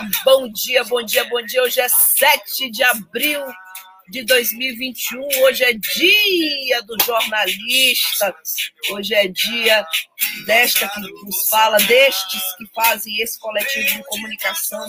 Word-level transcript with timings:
Bom 0.00 0.50
dia, 0.50 0.82
bom 0.84 1.02
dia, 1.02 1.24
bom 1.24 1.42
dia. 1.42 1.62
Hoje 1.62 1.80
é 1.80 1.88
7 1.88 2.70
de 2.70 2.82
abril 2.82 3.40
de 4.08 4.24
2021. 4.24 5.20
Hoje 5.44 5.64
é 5.64 5.72
dia 5.72 6.82
do 6.82 6.96
jornalista. 7.04 8.34
Hoje 8.90 9.14
é 9.14 9.28
dia 9.28 9.86
desta 10.46 10.88
que 10.88 11.00
nos 11.00 11.48
fala, 11.48 11.78
destes 11.78 12.42
que 12.56 12.66
fazem 12.74 13.20
esse 13.20 13.38
coletivo 13.38 13.96
de 13.96 14.04
comunicação 14.04 14.84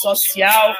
social. 0.00 0.74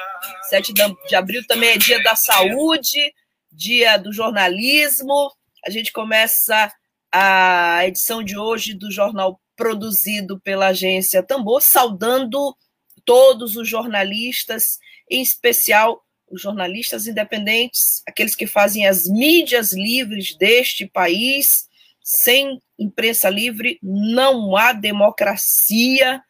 7 0.49 0.73
de 1.07 1.15
abril 1.15 1.43
também 1.47 1.69
é 1.69 1.77
dia 1.77 2.01
da 2.03 2.15
saúde, 2.15 3.13
dia 3.51 3.97
do 3.97 4.13
jornalismo. 4.13 5.31
A 5.65 5.69
gente 5.71 5.91
começa 5.91 6.71
a 7.11 7.85
edição 7.85 8.23
de 8.23 8.37
hoje 8.37 8.73
do 8.73 8.91
Jornal 8.91 9.39
produzido 9.55 10.39
pela 10.41 10.67
agência 10.67 11.23
Tambor, 11.23 11.61
saudando 11.61 12.55
todos 13.05 13.55
os 13.55 13.67
jornalistas, 13.69 14.79
em 15.09 15.21
especial 15.21 16.03
os 16.29 16.41
jornalistas 16.41 17.07
independentes, 17.07 18.01
aqueles 18.07 18.35
que 18.35 18.47
fazem 18.47 18.87
as 18.87 19.07
mídias 19.07 19.71
livres 19.73 20.35
deste 20.35 20.85
país. 20.85 21.67
Sem 22.03 22.61
imprensa 22.77 23.29
livre 23.29 23.79
não 23.81 24.55
há 24.55 24.73
democracia. 24.73 26.21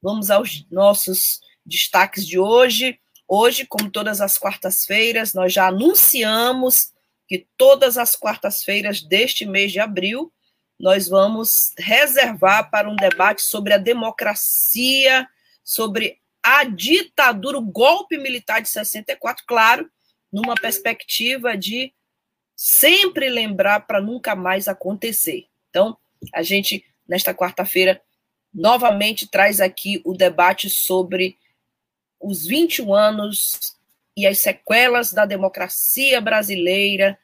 Vamos 0.00 0.30
aos 0.30 0.66
nossos 0.70 1.40
destaques 1.64 2.26
de 2.26 2.38
hoje. 2.38 2.98
Hoje, 3.28 3.66
como 3.66 3.90
todas 3.90 4.20
as 4.20 4.36
quartas-feiras, 4.36 5.32
nós 5.32 5.52
já 5.52 5.68
anunciamos 5.68 6.92
que 7.28 7.46
todas 7.56 7.96
as 7.96 8.16
quartas-feiras 8.16 9.00
deste 9.00 9.46
mês 9.46 9.72
de 9.72 9.80
abril 9.80 10.32
nós 10.78 11.08
vamos 11.08 11.72
reservar 11.78 12.68
para 12.68 12.90
um 12.90 12.96
debate 12.96 13.42
sobre 13.42 13.72
a 13.72 13.78
democracia, 13.78 15.28
sobre 15.62 16.18
a 16.42 16.64
ditadura, 16.64 17.58
o 17.58 17.62
golpe 17.62 18.18
militar 18.18 18.60
de 18.60 18.68
64, 18.68 19.44
claro, 19.46 19.88
numa 20.32 20.54
perspectiva 20.54 21.56
de 21.56 21.92
sempre 22.56 23.28
lembrar 23.28 23.80
para 23.86 24.00
nunca 24.00 24.34
mais 24.34 24.66
acontecer. 24.66 25.46
Então, 25.70 25.96
a 26.34 26.42
gente, 26.42 26.84
nesta 27.08 27.34
quarta-feira, 27.34 28.00
novamente 28.52 29.28
traz 29.28 29.60
aqui 29.60 30.00
o 30.04 30.14
debate 30.14 30.68
sobre 30.68 31.38
os 32.20 32.46
21 32.46 32.94
anos 32.94 33.76
e 34.16 34.26
as 34.26 34.38
sequelas 34.38 35.12
da 35.12 35.24
democracia 35.24 36.20
brasileira, 36.20 37.18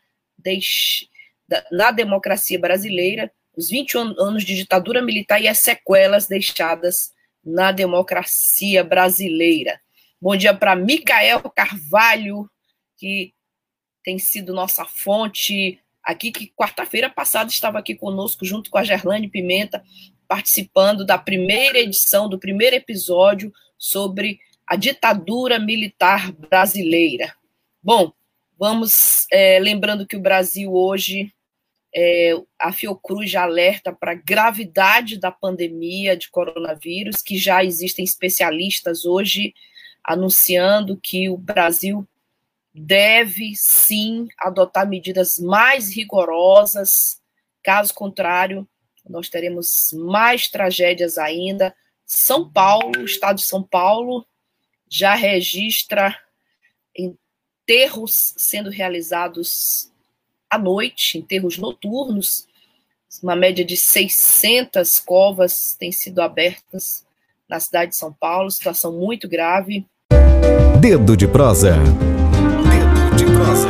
na 1.71 1.91
democracia 1.91 2.59
brasileira, 2.59 3.33
os 3.57 3.69
21 3.69 4.21
anos 4.21 4.45
de 4.45 4.55
ditadura 4.55 5.03
militar 5.03 5.41
e 5.41 5.49
as 5.49 5.59
sequelas 5.59 6.27
deixadas 6.27 7.13
na 7.49 7.73
democracia 7.73 8.85
brasileira. 8.85 9.81
Bom 10.21 10.37
dia 10.37 10.53
para 10.53 10.77
Micael 10.77 11.41
Carvalho, 11.51 12.49
que 12.97 13.33
tem 14.05 14.19
sido 14.19 14.53
nossa 14.53 14.85
fonte 14.85 15.81
aqui, 16.03 16.31
que 16.31 16.53
quarta-feira 16.55 17.09
passada 17.09 17.51
estava 17.51 17.79
aqui 17.79 17.95
conosco, 17.95 18.45
junto 18.45 18.71
com 18.71 18.77
a 18.77 18.85
Gerlane 18.85 19.31
Pimenta, 19.31 19.83
participando 20.27 21.07
da 21.07 21.17
primeira 21.17 21.79
edição, 21.79 22.29
do 22.29 22.39
primeiro 22.39 22.77
episódio 22.77 23.51
sobre 23.79 24.39
a 24.67 24.77
ditadura 24.77 25.59
militar 25.59 26.31
brasileira. 26.33 27.35
Bom, 27.83 28.13
vamos 28.59 29.27
é, 29.33 29.59
lembrando 29.59 30.07
que 30.07 30.17
o 30.17 30.21
Brasil 30.21 30.75
hoje 30.75 31.33
é, 32.01 32.33
a 32.61 32.73
Fiocruz 32.73 33.29
já 33.29 33.43
alerta 33.43 33.93
para 33.93 34.13
a 34.13 34.15
gravidade 34.15 35.19
da 35.19 35.33
pandemia 35.33 36.17
de 36.17 36.31
coronavírus, 36.31 37.21
que 37.21 37.37
já 37.37 37.65
existem 37.65 38.05
especialistas 38.05 39.05
hoje 39.05 39.53
anunciando 40.05 40.97
que 40.97 41.29
o 41.29 41.37
Brasil 41.37 42.07
deve 42.73 43.53
sim 43.57 44.29
adotar 44.39 44.89
medidas 44.89 45.41
mais 45.41 45.93
rigorosas, 45.93 47.21
caso 47.65 47.93
contrário, 47.93 48.69
nós 49.05 49.29
teremos 49.29 49.93
mais 49.93 50.47
tragédias 50.47 51.19
ainda. 51.19 51.75
São 52.07 52.49
Paulo, 52.49 53.01
o 53.01 53.07
estado 53.07 53.39
de 53.39 53.45
São 53.45 53.61
Paulo, 53.61 54.25
já 54.89 55.17
registra 55.17 56.17
enterros 56.97 58.35
sendo 58.37 58.71
realizados 58.71 59.93
à 60.51 60.59
noite, 60.59 61.19
enterros 61.19 61.59
noturnos. 61.59 62.47
Uma 63.23 63.37
média 63.37 63.65
de 63.65 63.77
600 63.77 65.01
covas 65.01 65.77
têm 65.79 65.93
sido 65.93 66.21
abertas 66.21 67.05
na 67.49 67.59
cidade 67.61 67.93
de 67.93 67.97
São 67.97 68.13
Paulo, 68.13 68.51
situação 68.51 68.93
muito 68.93 69.29
grave. 69.29 69.87
Dedo 70.81 71.17
de 71.17 71.27
prosa. 71.27 71.73
Dedo 71.73 73.17
de 73.17 73.25
prosa. 73.25 73.69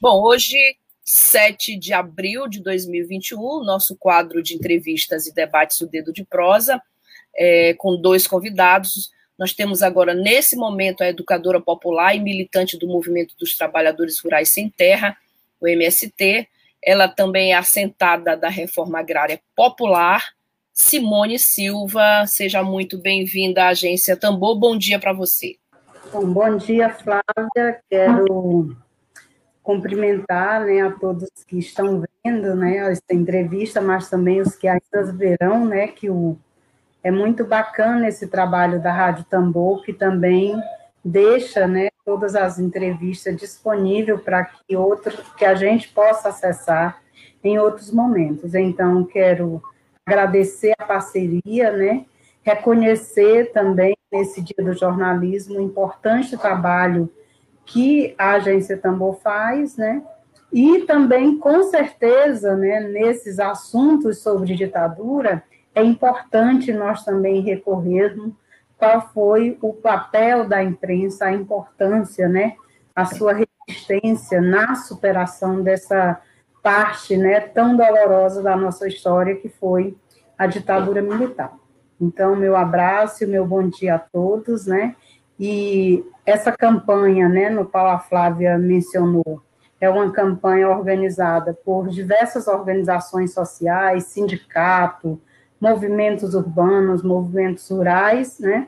Bom, 0.00 0.22
hoje, 0.22 0.56
7 1.04 1.78
de 1.78 1.92
abril 1.92 2.48
de 2.48 2.62
2021, 2.62 3.64
nosso 3.64 3.96
quadro 3.96 4.42
de 4.42 4.54
entrevistas 4.54 5.26
e 5.26 5.34
debates 5.34 5.78
do 5.78 5.86
Dedo 5.86 6.12
de 6.12 6.24
Prosa, 6.24 6.80
é, 7.34 7.74
com 7.74 8.00
dois 8.00 8.26
convidados. 8.26 9.10
Nós 9.38 9.52
temos 9.52 9.82
agora, 9.82 10.14
nesse 10.14 10.56
momento, 10.56 11.02
a 11.02 11.08
educadora 11.08 11.60
popular 11.60 12.14
e 12.14 12.20
militante 12.20 12.78
do 12.78 12.86
Movimento 12.86 13.34
dos 13.38 13.56
Trabalhadores 13.56 14.18
Rurais 14.20 14.50
Sem 14.50 14.68
Terra, 14.68 15.16
o 15.60 15.66
MST. 15.66 16.48
Ela 16.84 17.08
também 17.08 17.52
é 17.52 17.56
assentada 17.56 18.36
da 18.36 18.48
Reforma 18.48 18.98
Agrária 18.98 19.40
Popular. 19.56 20.22
Simone 20.72 21.38
Silva, 21.38 22.26
seja 22.26 22.62
muito 22.62 22.98
bem-vinda 22.98 23.64
à 23.64 23.68
Agência 23.68 24.16
Tambor. 24.16 24.58
Bom 24.58 24.76
dia 24.76 24.98
para 24.98 25.12
você. 25.12 25.56
Bom, 26.12 26.26
bom 26.26 26.56
dia, 26.56 26.90
Flávia. 26.90 27.80
Quero 27.88 28.76
cumprimentar 29.62 30.64
né, 30.64 30.80
a 30.80 30.90
todos 30.90 31.28
que 31.46 31.58
estão 31.58 32.02
vendo 32.24 32.54
né, 32.56 32.78
esta 32.90 33.14
entrevista, 33.14 33.80
mas 33.80 34.10
também 34.10 34.40
os 34.40 34.56
que 34.56 34.66
ainda 34.66 35.12
verão, 35.12 35.64
né, 35.64 35.86
que 35.86 36.10
o 36.10 36.36
é 37.02 37.10
muito 37.10 37.44
bacana 37.44 38.08
esse 38.08 38.28
trabalho 38.28 38.80
da 38.80 38.92
Rádio 38.92 39.24
Tambor, 39.24 39.82
que 39.82 39.92
também 39.92 40.54
deixa 41.04 41.66
né, 41.66 41.88
todas 42.04 42.34
as 42.36 42.58
entrevistas 42.58 43.36
disponíveis 43.36 44.20
para 44.20 44.44
que, 44.44 44.76
outro, 44.76 45.12
que 45.36 45.44
a 45.44 45.54
gente 45.54 45.88
possa 45.88 46.28
acessar 46.28 47.00
em 47.42 47.58
outros 47.58 47.90
momentos. 47.92 48.54
Então, 48.54 49.04
quero 49.04 49.60
agradecer 50.06 50.74
a 50.78 50.84
parceria, 50.84 51.72
né, 51.72 52.04
reconhecer 52.42 53.52
também, 53.52 53.96
nesse 54.12 54.42
Dia 54.42 54.64
do 54.64 54.74
Jornalismo, 54.74 55.58
o 55.58 55.62
importante 55.62 56.36
trabalho 56.36 57.10
que 57.64 58.14
a 58.18 58.32
Agência 58.32 58.76
Tambor 58.76 59.14
faz, 59.20 59.76
né, 59.76 60.02
e 60.52 60.80
também, 60.80 61.38
com 61.38 61.62
certeza, 61.62 62.54
né, 62.54 62.80
nesses 62.80 63.40
assuntos 63.40 64.18
sobre 64.18 64.54
ditadura, 64.54 65.42
é 65.74 65.82
importante 65.82 66.72
nós 66.72 67.04
também 67.04 67.40
recorrermos 67.40 68.32
qual 68.76 69.08
foi 69.14 69.56
o 69.62 69.72
papel 69.72 70.48
da 70.48 70.62
imprensa, 70.62 71.26
a 71.26 71.32
importância, 71.32 72.28
né, 72.28 72.56
a 72.94 73.04
sua 73.04 73.32
resistência 73.32 74.40
na 74.40 74.74
superação 74.74 75.62
dessa 75.62 76.20
parte, 76.62 77.16
né, 77.16 77.40
tão 77.40 77.76
dolorosa 77.76 78.42
da 78.42 78.56
nossa 78.56 78.88
história 78.88 79.36
que 79.36 79.48
foi 79.48 79.96
a 80.36 80.46
ditadura 80.46 81.00
militar. 81.00 81.52
Então, 82.00 82.34
meu 82.34 82.56
abraço 82.56 83.26
meu 83.26 83.46
bom 83.46 83.68
dia 83.68 83.94
a 83.94 83.98
todos, 83.98 84.66
né, 84.66 84.96
e 85.38 86.04
essa 86.26 86.52
campanha, 86.52 87.28
né, 87.28 87.50
no 87.50 87.64
qual 87.64 87.86
a 87.86 87.98
Flávia 87.98 88.58
mencionou, 88.58 89.40
é 89.80 89.88
uma 89.88 90.12
campanha 90.12 90.68
organizada 90.68 91.56
por 91.64 91.88
diversas 91.88 92.46
organizações 92.46 93.32
sociais, 93.32 94.04
sindicato, 94.04 95.20
movimentos 95.62 96.34
urbanos, 96.34 97.04
movimentos 97.04 97.68
rurais, 97.70 98.40
né? 98.40 98.66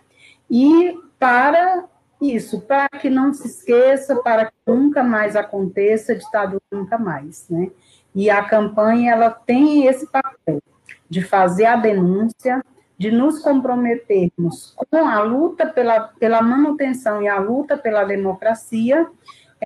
E 0.49 0.97
para 1.19 1.87
isso, 2.23 2.61
para 2.61 2.89
que 2.89 3.11
não 3.11 3.35
se 3.35 3.49
esqueça, 3.49 4.15
para 4.23 4.47
que 4.47 4.53
nunca 4.65 5.03
mais 5.03 5.35
aconteça, 5.35 6.15
ditadura 6.15 6.63
nunca 6.71 6.97
mais, 6.97 7.49
né? 7.51 7.73
E 8.15 8.31
a 8.31 8.45
campanha 8.45 9.11
ela 9.11 9.29
tem 9.29 9.89
esse 9.89 10.07
papel 10.07 10.63
de 11.11 11.21
fazer 11.21 11.67
a 11.67 11.75
denúncia, 11.75 12.65
de 12.97 13.11
nos 13.11 13.41
comprometermos 13.41 14.73
com 14.77 15.05
a 15.05 15.21
luta 15.21 15.67
pela, 15.67 16.01
pela 16.01 16.41
manutenção 16.41 17.21
e 17.21 17.27
a 17.27 17.41
luta 17.41 17.77
pela 17.77 18.05
democracia, 18.05 19.09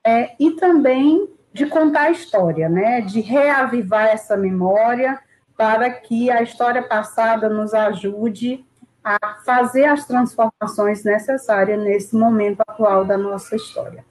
é, 0.02 0.34
e 0.40 0.52
também 0.52 1.28
de 1.52 1.66
contar 1.66 2.04
a 2.04 2.10
história, 2.10 2.70
né, 2.70 3.02
de 3.02 3.20
reavivar 3.20 4.06
essa 4.06 4.34
memória 4.34 5.20
para 5.58 5.90
que 5.90 6.30
a 6.30 6.40
história 6.40 6.80
passada 6.80 7.48
nos 7.48 7.74
ajude 7.74 8.64
a 9.02 9.40
fazer 9.44 9.86
as 9.86 10.06
transformações 10.06 11.02
necessárias 11.02 11.82
nesse 11.82 12.14
momento 12.14 12.60
atual 12.60 13.04
da 13.04 13.18
nossa 13.18 13.56
história. 13.56 14.04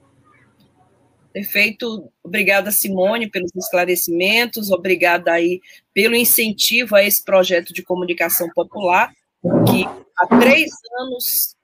Perfeito. 1.32 2.12
Obrigada, 2.22 2.70
Simone, 2.70 3.30
pelos 3.30 3.54
esclarecimentos. 3.56 4.70
Obrigada 4.70 5.32
aí 5.32 5.62
pelo 5.94 6.14
incentivo 6.14 6.94
a 6.94 7.02
esse 7.02 7.24
projeto 7.24 7.72
de 7.72 7.82
comunicação 7.82 8.50
popular, 8.50 9.10
que 9.70 9.86
há 10.18 10.26
três 10.26 10.70
anos 11.00 11.56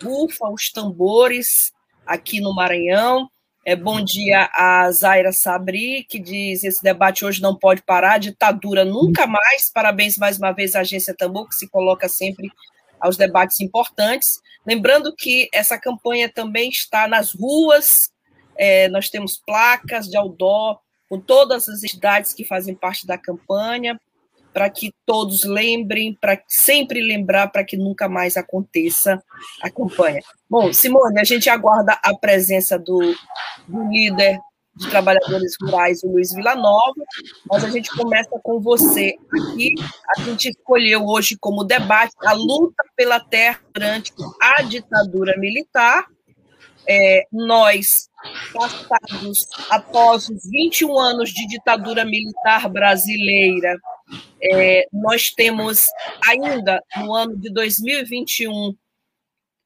bufa 0.00 0.48
os 0.50 0.70
tambores 0.70 1.72
aqui 2.06 2.40
no 2.40 2.54
Maranhão. 2.54 3.28
É, 3.64 3.76
bom 3.76 4.02
dia 4.02 4.50
a 4.54 4.90
Zaira 4.90 5.32
Sabri, 5.32 6.04
que 6.08 6.18
diz: 6.18 6.64
esse 6.64 6.82
debate 6.82 7.24
hoje 7.24 7.40
não 7.40 7.56
pode 7.56 7.80
parar, 7.82 8.18
ditadura 8.18 8.84
nunca 8.84 9.24
mais. 9.24 9.70
Parabéns 9.72 10.18
mais 10.18 10.36
uma 10.36 10.50
vez 10.50 10.74
à 10.74 10.80
Agência 10.80 11.14
Tambor, 11.16 11.48
que 11.48 11.54
se 11.54 11.68
coloca 11.68 12.08
sempre 12.08 12.50
aos 12.98 13.16
debates 13.16 13.60
importantes. 13.60 14.40
Lembrando 14.66 15.14
que 15.14 15.48
essa 15.54 15.78
campanha 15.78 16.28
também 16.28 16.70
está 16.70 17.06
nas 17.06 17.32
ruas, 17.32 18.10
é, 18.56 18.88
nós 18.88 19.08
temos 19.08 19.36
placas 19.36 20.08
de 20.08 20.16
outdoor 20.16 20.80
com 21.08 21.20
todas 21.20 21.68
as 21.68 21.84
entidades 21.84 22.34
que 22.34 22.44
fazem 22.44 22.74
parte 22.74 23.06
da 23.06 23.16
campanha, 23.16 24.00
para 24.52 24.68
que 24.70 24.92
todos 25.06 25.44
lembrem, 25.44 26.16
para 26.20 26.40
sempre 26.46 27.00
lembrar, 27.00 27.48
para 27.48 27.64
que 27.64 27.76
nunca 27.76 28.08
mais 28.08 28.36
aconteça 28.36 29.22
a 29.62 29.70
campanha. 29.70 30.20
Bom, 30.48 30.72
Simone, 30.72 31.18
a 31.18 31.24
gente 31.24 31.48
aguarda 31.48 31.98
a 32.02 32.14
presença 32.14 32.78
do, 32.78 32.98
do 33.66 33.88
líder 33.88 34.38
de 34.74 34.88
trabalhadores 34.88 35.54
rurais, 35.60 36.02
o 36.02 36.08
Luiz 36.08 36.32
Villanova, 36.32 37.04
mas 37.50 37.62
a 37.62 37.68
gente 37.68 37.90
começa 37.90 38.38
com 38.42 38.60
você 38.60 39.14
aqui. 39.32 39.74
A 40.16 40.22
gente 40.22 40.48
escolheu 40.48 41.04
hoje 41.04 41.36
como 41.38 41.64
debate 41.64 42.14
a 42.24 42.32
luta 42.32 42.82
pela 42.96 43.20
terra 43.20 43.60
durante 43.72 44.12
a 44.40 44.62
ditadura 44.62 45.36
militar. 45.38 46.06
É, 46.86 47.26
nós, 47.32 48.08
passados 48.52 49.46
após 49.70 50.28
os 50.28 50.48
21 50.50 50.98
anos 50.98 51.30
de 51.30 51.46
ditadura 51.46 52.04
militar 52.04 52.68
brasileira, 52.68 53.78
é, 54.42 54.86
nós 54.92 55.30
temos 55.30 55.86
ainda 56.26 56.82
no 56.96 57.14
ano 57.14 57.36
de 57.36 57.52
2021 57.52 58.74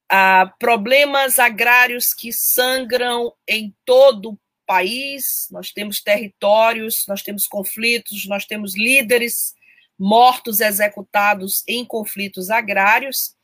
ah, 0.08 0.52
problemas 0.58 1.38
agrários 1.38 2.14
que 2.14 2.32
sangram 2.32 3.32
em 3.48 3.74
todo 3.84 4.32
o 4.32 4.38
país, 4.66 5.48
nós 5.50 5.72
temos 5.72 6.00
territórios, 6.00 7.04
nós 7.08 7.22
temos 7.22 7.46
conflitos, 7.46 8.26
nós 8.26 8.44
temos 8.44 8.76
líderes 8.76 9.54
mortos, 9.98 10.60
executados 10.60 11.64
em 11.66 11.84
conflitos 11.84 12.50
agrários, 12.50 13.34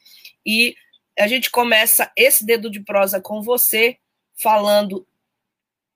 e 0.44 0.74
a 1.18 1.26
gente 1.26 1.50
começa 1.50 2.10
esse 2.16 2.44
dedo 2.44 2.70
de 2.70 2.80
prosa 2.80 3.20
com 3.20 3.42
você, 3.42 3.98
falando 4.34 5.06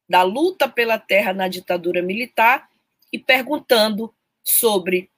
da 0.08 0.22
luta 0.22 0.68
pela 0.68 0.98
terra 0.98 1.32
na 1.32 1.48
ditadura 1.48 2.02
militar 2.02 2.68
e 3.12 3.18
perguntando 3.18 4.14
sobre 4.44 5.10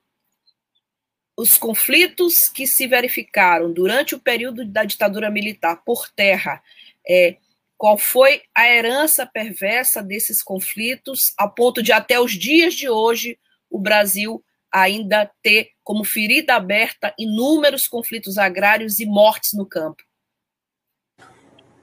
os 1.36 1.56
conflitos 1.56 2.48
que 2.48 2.66
se 2.66 2.86
verificaram 2.86 3.72
durante 3.72 4.14
o 4.14 4.20
período 4.20 4.64
da 4.64 4.84
ditadura 4.84 5.30
militar 5.30 5.82
por 5.84 6.08
terra. 6.08 6.62
É, 7.08 7.36
qual 7.76 7.96
foi 7.96 8.42
a 8.54 8.66
herança 8.66 9.24
perversa 9.24 10.02
desses 10.02 10.42
conflitos, 10.42 11.32
a 11.38 11.46
ponto 11.46 11.80
de 11.82 11.92
até 11.92 12.18
os 12.18 12.32
dias 12.32 12.74
de 12.74 12.88
hoje 12.88 13.38
o 13.70 13.78
Brasil 13.78 14.44
ainda 14.72 15.30
ter 15.42 15.70
como 15.88 16.04
ferida 16.04 16.54
aberta 16.54 17.14
inúmeros 17.18 17.88
conflitos 17.88 18.36
agrários 18.36 19.00
e 19.00 19.06
mortes 19.06 19.54
no 19.54 19.64
campo? 19.64 20.02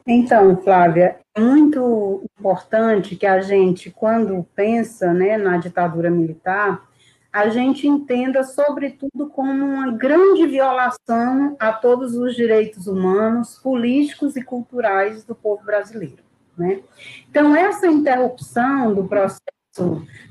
Então, 0.05 0.55
Flávia, 0.61 1.19
é 1.35 1.41
muito 1.41 2.23
importante 2.39 3.15
que 3.15 3.25
a 3.25 3.41
gente, 3.41 3.89
quando 3.89 4.45
pensa 4.53 5.11
né, 5.11 5.37
na 5.37 5.57
ditadura 5.57 6.11
militar, 6.11 6.87
a 7.33 7.49
gente 7.49 7.87
entenda, 7.87 8.43
sobretudo, 8.43 9.27
como 9.31 9.65
uma 9.65 9.89
grande 9.93 10.45
violação 10.45 11.55
a 11.59 11.73
todos 11.73 12.15
os 12.15 12.35
direitos 12.35 12.85
humanos, 12.85 13.57
políticos 13.57 14.35
e 14.35 14.43
culturais 14.43 15.25
do 15.25 15.33
povo 15.33 15.65
brasileiro. 15.65 16.23
Né? 16.55 16.81
Então, 17.27 17.55
essa 17.55 17.87
interrupção 17.87 18.93
do 18.93 19.05
processo 19.05 19.41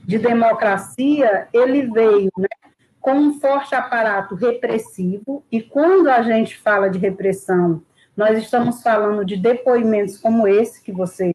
de 0.05 0.17
democracia, 0.17 1.49
ele 1.53 1.91
veio 1.91 2.31
né, 2.39 2.64
com 3.05 3.13
um 3.13 3.39
forte 3.39 3.75
aparato 3.75 4.35
repressivo, 4.35 5.45
e 5.53 5.61
quando 5.61 6.09
a 6.09 6.23
gente 6.23 6.57
fala 6.57 6.89
de 6.89 6.99
repressão, 6.99 7.83
nós 8.17 8.39
estamos 8.39 8.83
falando 8.83 9.27
de 9.27 9.37
depoimentos 9.37 10.17
como 10.17 10.49
esse 10.49 10.83
que 10.83 10.91
você 10.91 11.31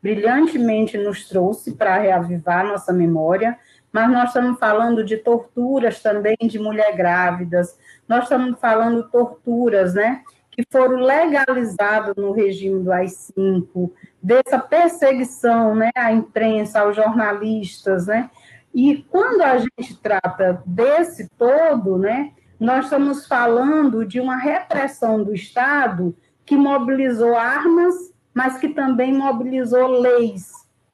brilhantemente 0.00 0.96
nos 0.96 1.28
trouxe 1.28 1.74
para 1.74 1.98
reavivar 1.98 2.64
nossa 2.64 2.92
memória, 2.92 3.58
mas 3.92 4.08
nós 4.12 4.28
estamos 4.28 4.60
falando 4.60 5.02
de 5.02 5.16
torturas 5.16 6.00
também 6.00 6.36
de 6.40 6.56
mulheres 6.56 6.96
grávidas, 6.96 7.76
nós 8.06 8.22
estamos 8.22 8.56
falando 8.60 9.10
torturas, 9.10 9.94
né, 9.94 10.22
que 10.52 10.62
foram 10.70 11.00
legalizadas 11.00 12.14
no 12.14 12.30
regime 12.30 12.80
do 12.84 12.92
AI-5, 12.92 13.90
dessa 14.22 14.56
perseguição, 14.56 15.74
né, 15.74 15.90
à 15.96 16.12
imprensa, 16.12 16.78
aos 16.78 16.94
jornalistas, 16.94 18.06
né, 18.06 18.30
e 18.74 19.04
quando 19.10 19.42
a 19.42 19.58
gente 19.58 19.96
trata 20.02 20.62
desse 20.64 21.28
todo, 21.36 21.98
né, 21.98 22.32
nós 22.58 22.84
estamos 22.84 23.26
falando 23.26 24.04
de 24.04 24.20
uma 24.20 24.36
repressão 24.36 25.22
do 25.22 25.34
Estado 25.34 26.14
que 26.44 26.56
mobilizou 26.56 27.36
armas, 27.36 27.94
mas 28.32 28.58
que 28.58 28.68
também 28.68 29.12
mobilizou 29.12 29.86
leis, 29.86 30.50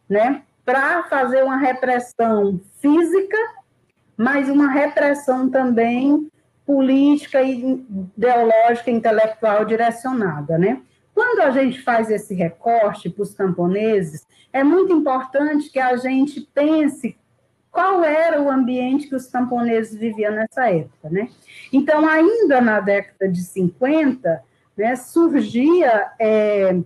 né, 0.09 0.43
para 0.65 1.05
fazer 1.05 1.43
uma 1.43 1.57
repressão 1.57 2.61
física, 2.81 3.37
mas 4.17 4.49
uma 4.49 4.71
repressão 4.71 5.51
também 5.51 6.31
política 6.65 7.43
e 7.43 7.85
ideológica, 8.17 8.91
intelectual 8.91 9.65
direcionada, 9.65 10.57
né? 10.57 10.81
Quando 11.15 11.41
a 11.41 11.51
gente 11.51 11.83
faz 11.83 12.11
esse 12.11 12.35
recorte 12.35 13.11
para 13.11 13.23
os 13.23 13.35
camponeses, 13.35 14.27
é 14.53 14.65
muito 14.65 14.93
importante 14.93 15.71
que 15.71 15.79
a 15.79 15.97
gente 15.97 16.41
pense 16.55 17.17
qual 17.75 18.05
era 18.05 18.41
o 18.41 18.49
ambiente 18.49 19.09
que 19.09 19.17
os 19.17 19.27
camponeses 19.27 19.99
viviam 19.99 20.33
nessa 20.33 20.71
época, 20.71 21.11
né? 21.11 21.29
Então, 21.73 22.09
ainda 22.09 22.61
na 22.61 22.79
década 22.79 23.29
de 23.29 23.43
50, 23.43 24.41
né, 24.77 24.95
surgia 24.95 26.13
é, 26.21 26.79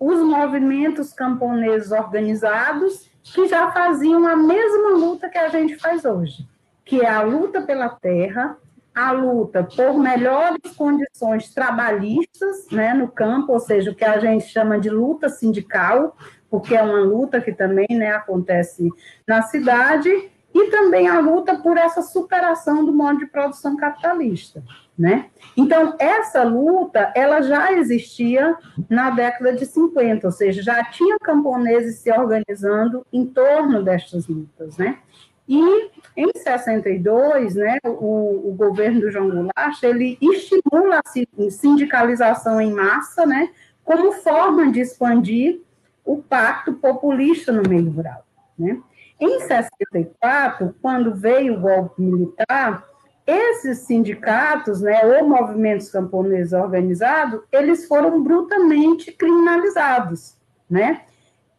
os 0.00 0.20
movimentos 0.20 1.12
camponeses 1.12 1.92
organizados 1.92 3.10
que 3.22 3.46
já 3.46 3.70
faziam 3.70 4.26
a 4.26 4.34
mesma 4.34 4.96
luta 4.96 5.28
que 5.28 5.36
a 5.36 5.50
gente 5.50 5.76
faz 5.76 6.06
hoje, 6.06 6.48
que 6.86 7.02
é 7.02 7.08
a 7.08 7.20
luta 7.20 7.60
pela 7.60 7.90
terra, 7.90 8.56
a 8.94 9.12
luta 9.12 9.62
por 9.76 9.98
melhores 9.98 10.74
condições 10.74 11.52
trabalhistas 11.52 12.66
né, 12.72 12.94
no 12.94 13.08
campo, 13.08 13.52
ou 13.52 13.60
seja, 13.60 13.90
o 13.90 13.94
que 13.94 14.04
a 14.04 14.18
gente 14.18 14.46
chama 14.46 14.78
de 14.78 14.88
luta 14.88 15.28
sindical, 15.28 16.16
porque 16.54 16.76
é 16.76 16.82
uma 16.82 17.00
luta 17.00 17.40
que 17.40 17.52
também 17.52 17.88
né, 17.90 18.12
acontece 18.12 18.88
na 19.26 19.42
cidade, 19.42 20.08
e 20.54 20.70
também 20.70 21.08
a 21.08 21.18
luta 21.18 21.56
por 21.56 21.76
essa 21.76 22.00
superação 22.00 22.84
do 22.84 22.92
modo 22.92 23.18
de 23.18 23.26
produção 23.26 23.76
capitalista 23.76 24.62
né? 24.96 25.26
Então, 25.56 25.96
essa 25.98 26.44
luta, 26.44 27.12
ela 27.16 27.42
já 27.42 27.72
existia 27.72 28.56
na 28.88 29.10
década 29.10 29.52
de 29.52 29.66
50, 29.66 30.26
ou 30.26 30.32
seja, 30.32 30.62
já 30.62 30.84
tinha 30.84 31.18
camponeses 31.18 31.98
se 31.98 32.10
organizando 32.12 33.04
em 33.12 33.26
torno 33.26 33.82
destas 33.82 34.28
lutas, 34.28 34.76
né? 34.76 34.98
E 35.46 35.90
em 36.16 36.30
62, 36.34 37.54
né, 37.56 37.76
o, 37.84 38.50
o 38.50 38.54
governo 38.56 39.00
do 39.00 39.10
João 39.10 39.28
Goulart, 39.28 39.82
ele 39.82 40.16
estimula 40.22 41.00
a 41.04 41.50
sindicalização 41.50 42.60
em 42.60 42.72
massa, 42.72 43.26
né, 43.26 43.50
como 43.82 44.12
forma 44.12 44.72
de 44.72 44.80
expandir 44.80 45.60
o 46.04 46.22
pacto 46.22 46.74
populista 46.74 47.52
no 47.52 47.68
meio 47.68 47.90
rural, 47.90 48.24
né? 48.58 48.80
Em 49.20 49.40
64, 49.40 50.74
quando 50.82 51.14
veio 51.14 51.54
o 51.54 51.60
golpe 51.60 52.02
militar, 52.02 52.84
esses 53.26 53.78
sindicatos, 53.78 54.82
né, 54.82 55.00
ou 55.04 55.26
movimentos 55.26 55.88
camponeses 55.88 56.52
organizados, 56.52 57.40
eles 57.50 57.86
foram 57.86 58.22
brutalmente 58.22 59.12
criminalizados, 59.12 60.36
né? 60.68 61.02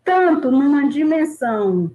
Tanto 0.04 0.52
numa 0.52 0.88
dimensão 0.88 1.92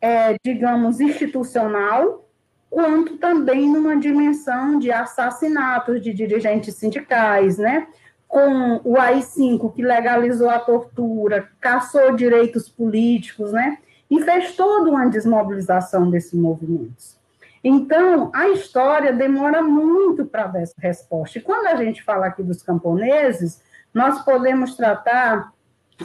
é, 0.00 0.36
digamos, 0.42 1.00
institucional, 1.00 2.26
quanto 2.70 3.18
também 3.18 3.70
numa 3.70 3.96
dimensão 3.96 4.78
de 4.78 4.90
assassinatos 4.90 6.00
de 6.00 6.14
dirigentes 6.14 6.74
sindicais, 6.76 7.58
né? 7.58 7.86
Com 8.30 8.80
o 8.84 8.96
AI-5, 8.96 9.74
que 9.74 9.82
legalizou 9.82 10.48
a 10.48 10.58
tortura, 10.58 11.50
caçou 11.60 12.16
direitos 12.16 12.68
políticos, 12.68 13.52
né? 13.52 13.78
E 14.08 14.22
fez 14.22 14.54
toda 14.56 14.88
uma 14.88 15.06
desmobilização 15.06 16.08
desses 16.08 16.32
movimentos. 16.32 17.18
Então, 17.62 18.30
a 18.32 18.48
história 18.48 19.12
demora 19.12 19.62
muito 19.62 20.24
para 20.24 20.46
dar 20.46 20.62
essa 20.62 20.74
resposta. 20.78 21.38
E 21.38 21.42
quando 21.42 21.66
a 21.66 21.76
gente 21.76 22.02
fala 22.02 22.26
aqui 22.26 22.42
dos 22.42 22.62
camponeses, 22.62 23.60
nós 23.92 24.24
podemos 24.24 24.76
tratar 24.76 25.52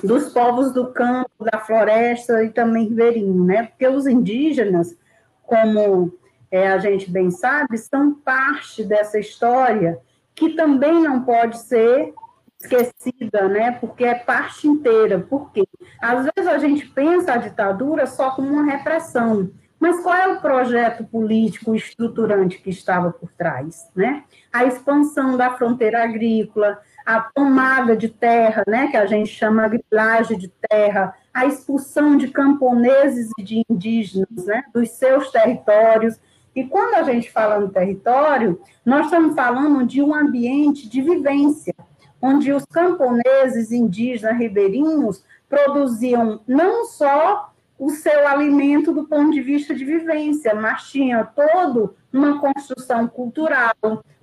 dos 0.04 0.34
povos 0.34 0.74
do 0.74 0.92
campo, 0.92 1.30
da 1.40 1.60
floresta 1.60 2.44
e 2.44 2.50
também 2.50 2.90
ribeirinho, 2.90 3.46
né? 3.46 3.64
Porque 3.64 3.88
os 3.88 4.06
indígenas, 4.06 4.98
como 5.44 6.12
é, 6.52 6.68
a 6.68 6.78
gente 6.78 7.10
bem 7.10 7.32
sabe, 7.32 7.78
são 7.78 8.14
parte 8.14 8.84
dessa 8.84 9.18
história 9.18 10.00
que 10.36 10.50
também 10.56 11.02
não 11.02 11.22
pode 11.22 11.58
ser 11.60 12.14
esquecida, 12.60 13.48
né? 13.48 13.72
Porque 13.72 14.04
é 14.04 14.16
parte 14.16 14.68
inteira. 14.68 15.20
Por 15.20 15.52
quê? 15.52 15.64
Às 16.02 16.28
vezes 16.36 16.52
a 16.52 16.58
gente 16.58 16.86
pensa 16.88 17.34
a 17.34 17.38
ditadura 17.38 18.06
só 18.06 18.32
como 18.32 18.50
uma 18.50 18.64
repressão, 18.64 19.50
mas 19.80 20.02
qual 20.02 20.16
é 20.16 20.28
o 20.28 20.42
projeto 20.42 21.04
político 21.04 21.76
estruturante 21.76 22.58
que 22.60 22.70
estava 22.70 23.12
por 23.12 23.32
trás, 23.32 23.90
né? 23.96 24.24
A 24.52 24.66
expansão 24.66 25.38
da 25.38 25.52
fronteira 25.52 26.04
agrícola, 26.04 26.80
a 27.06 27.22
tomada 27.22 27.96
de 27.96 28.10
terra, 28.10 28.64
né, 28.68 28.88
que 28.88 28.98
a 28.98 29.06
gente 29.06 29.30
chama 29.30 29.68
grilagem 29.68 30.38
de 30.40 30.48
terra, 30.70 31.14
a 31.32 31.46
expulsão 31.46 32.18
de 32.18 32.30
camponeses 32.30 33.30
e 33.38 33.44
de 33.44 33.64
indígenas, 33.70 34.46
né, 34.46 34.64
dos 34.74 34.90
seus 34.90 35.30
territórios. 35.30 36.20
E 36.56 36.64
quando 36.64 36.96
a 36.96 37.04
gente 37.04 37.30
fala 37.32 37.60
no 37.60 37.70
território, 37.70 38.60
nós 38.86 39.06
estamos 39.06 39.36
falando 39.36 39.86
de 39.86 40.02
um 40.02 40.16
ambiente 40.16 40.88
de 40.88 41.02
vivência, 41.02 41.76
onde 42.22 42.54
os 42.54 42.64
camponeses, 42.66 43.72
indígenas, 43.72 44.38
ribeirinhos 44.38 45.24
produziam 45.50 46.40
não 46.48 46.86
só 46.86 47.52
o 47.78 47.90
seu 47.90 48.26
alimento 48.26 48.94
do 48.94 49.04
ponto 49.04 49.32
de 49.32 49.42
vista 49.42 49.76
de 49.76 49.84
vivência, 49.84 50.56
mas 50.56 50.90
tinha 50.90 51.26
todo 51.26 51.94
uma 52.12 52.40
construção 52.40 53.06
cultural, 53.06 53.76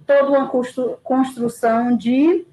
toda 0.07 0.31
uma 0.31 0.49
construção 1.03 1.95
de 1.97 2.47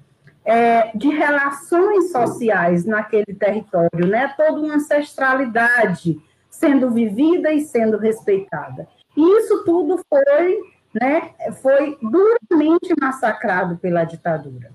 é, 0.44 0.90
de 0.96 1.08
relações 1.10 2.10
sociais 2.10 2.84
naquele 2.84 3.34
território, 3.38 4.06
né? 4.06 4.32
Toda 4.36 4.60
uma 4.60 4.74
ancestralidade 4.74 6.18
sendo 6.48 6.90
vivida 6.90 7.52
e 7.52 7.60
sendo 7.60 7.98
respeitada. 7.98 8.88
Isso 9.20 9.64
tudo 9.64 10.00
foi, 10.08 10.60
né, 10.94 11.30
foi 11.60 11.98
duramente 12.00 12.94
massacrado 13.00 13.76
pela 13.78 14.04
ditadura. 14.04 14.72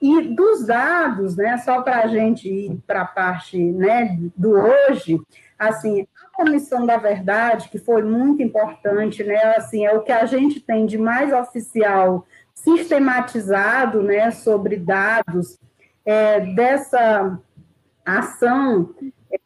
E 0.00 0.22
dos 0.34 0.64
dados, 0.64 1.36
né, 1.36 1.58
só 1.58 1.82
para 1.82 2.02
a 2.02 2.06
gente 2.06 2.48
ir 2.48 2.78
para 2.86 3.02
a 3.02 3.06
parte 3.06 3.58
né, 3.58 4.16
do 4.36 4.52
hoje, 4.52 5.20
assim, 5.58 6.06
a 6.24 6.36
Comissão 6.36 6.86
da 6.86 6.96
Verdade, 6.96 7.68
que 7.68 7.78
foi 7.78 8.02
muito 8.02 8.40
importante, 8.40 9.24
né, 9.24 9.56
assim, 9.56 9.84
é 9.84 9.92
o 9.92 10.02
que 10.02 10.12
a 10.12 10.24
gente 10.24 10.60
tem 10.60 10.86
de 10.86 10.96
mais 10.96 11.32
oficial 11.32 12.24
sistematizado 12.54 14.02
né, 14.02 14.30
sobre 14.30 14.76
dados 14.76 15.58
é, 16.04 16.40
dessa 16.40 17.38
ação 18.04 18.94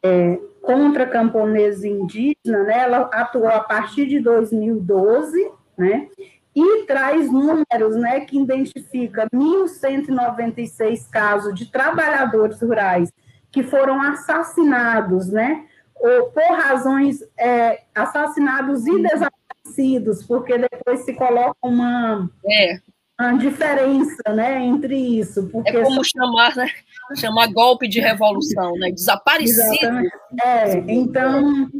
é, 0.02 0.38
contra 0.62 1.06
camponeses 1.06 1.84
indígenas, 1.84 2.66
né, 2.66 2.78
ela 2.84 3.10
atuou 3.12 3.48
a 3.48 3.60
partir 3.60 4.06
de 4.06 4.20
2012, 4.20 5.50
né, 5.76 6.08
e 6.54 6.84
traz 6.84 7.30
números 7.30 7.96
né, 7.96 8.20
que 8.20 8.38
identifica 8.38 9.26
1.196 9.34 11.10
casos 11.10 11.54
de 11.54 11.70
trabalhadores 11.70 12.60
rurais 12.60 13.12
que 13.50 13.62
foram 13.62 14.00
assassinados, 14.00 15.28
né, 15.28 15.64
ou 15.96 16.30
por 16.30 16.52
razões 16.56 17.18
é, 17.36 17.82
assassinados 17.94 18.86
e 18.86 19.02
desaparecidos, 19.02 20.24
porque 20.24 20.56
depois 20.58 21.00
se 21.00 21.12
coloca 21.14 21.56
uma, 21.62 22.30
é 22.46 22.80
a 23.22 23.32
diferença 23.34 24.22
né, 24.34 24.64
entre 24.64 24.96
isso. 24.96 25.48
Porque 25.48 25.70
é 25.70 25.82
como 25.82 26.02
chamar, 26.04 26.56
né? 26.56 26.66
Chamar 27.16 27.46
golpe 27.52 27.88
de 27.88 28.00
revolução, 28.00 28.72
né? 28.78 28.90
Desaparecido. 28.90 29.74
Exatamente. 29.74 30.12
É, 30.44 30.78
então, 30.88 31.70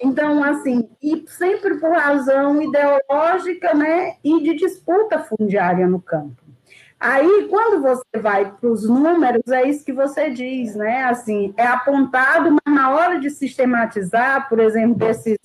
então, 0.00 0.44
assim, 0.44 0.88
e 1.02 1.24
sempre 1.28 1.76
por 1.76 1.92
razão 1.92 2.60
ideológica, 2.60 3.74
né? 3.74 4.16
E 4.22 4.42
de 4.42 4.54
disputa 4.54 5.18
fundiária 5.18 5.86
no 5.86 6.00
campo. 6.00 6.42
Aí, 6.98 7.48
quando 7.50 7.82
você 7.82 8.18
vai 8.18 8.50
para 8.50 8.70
os 8.70 8.88
números, 8.88 9.46
é 9.48 9.68
isso 9.68 9.84
que 9.84 9.92
você 9.92 10.30
diz, 10.30 10.74
né? 10.74 11.04
Assim, 11.04 11.52
é 11.56 11.66
apontado, 11.66 12.50
mas 12.50 12.74
na 12.74 12.90
hora 12.90 13.20
de 13.20 13.30
sistematizar, 13.30 14.48
por 14.48 14.58
exemplo, 14.58 14.94
desses 14.94 15.38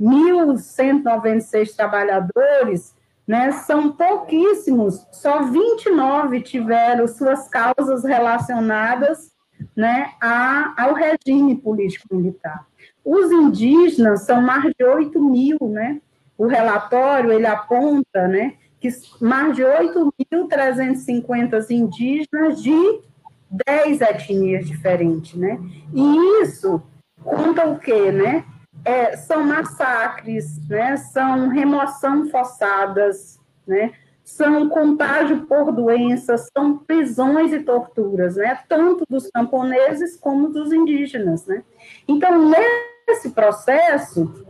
1.196 0.00 1.74
trabalhadores, 1.74 2.94
né, 3.26 3.50
são 3.52 3.92
pouquíssimos, 3.92 5.06
só 5.12 5.44
29 5.44 6.40
tiveram 6.40 7.06
suas 7.06 7.48
causas 7.48 8.02
relacionadas 8.04 9.30
né, 9.76 10.12
a, 10.20 10.74
ao 10.76 10.94
regime 10.94 11.54
político-militar. 11.56 12.66
Os 13.04 13.30
indígenas 13.30 14.22
são 14.22 14.42
mais 14.42 14.72
de 14.78 14.84
8 14.84 15.20
mil, 15.20 15.58
né? 15.62 16.00
O 16.36 16.46
relatório, 16.46 17.32
ele 17.32 17.46
aponta, 17.46 18.26
né, 18.26 18.54
que 18.80 18.88
mais 19.20 19.54
de 19.54 19.62
8.350 19.62 21.70
indígenas 21.70 22.60
de 22.62 23.00
10 23.66 24.00
etnias 24.00 24.66
diferentes, 24.66 25.34
né? 25.34 25.60
E 25.94 26.42
isso 26.42 26.82
conta 27.22 27.68
o 27.68 27.78
quê, 27.78 28.10
né? 28.10 28.44
É, 28.84 29.16
são 29.16 29.44
massacres, 29.44 30.60
né, 30.68 30.96
são 30.96 31.48
remoção 31.48 32.28
forçadas, 32.28 33.38
né, 33.66 33.92
são 34.24 34.68
contágio 34.68 35.46
por 35.46 35.72
doenças, 35.72 36.48
são 36.56 36.78
prisões 36.78 37.52
e 37.52 37.60
torturas, 37.60 38.36
né, 38.36 38.58
tanto 38.68 39.04
dos 39.08 39.28
camponeses 39.30 40.16
como 40.16 40.48
dos 40.48 40.72
indígenas. 40.72 41.46
Né. 41.46 41.62
Então, 42.08 42.50
nesse 43.08 43.30
processo, 43.30 44.46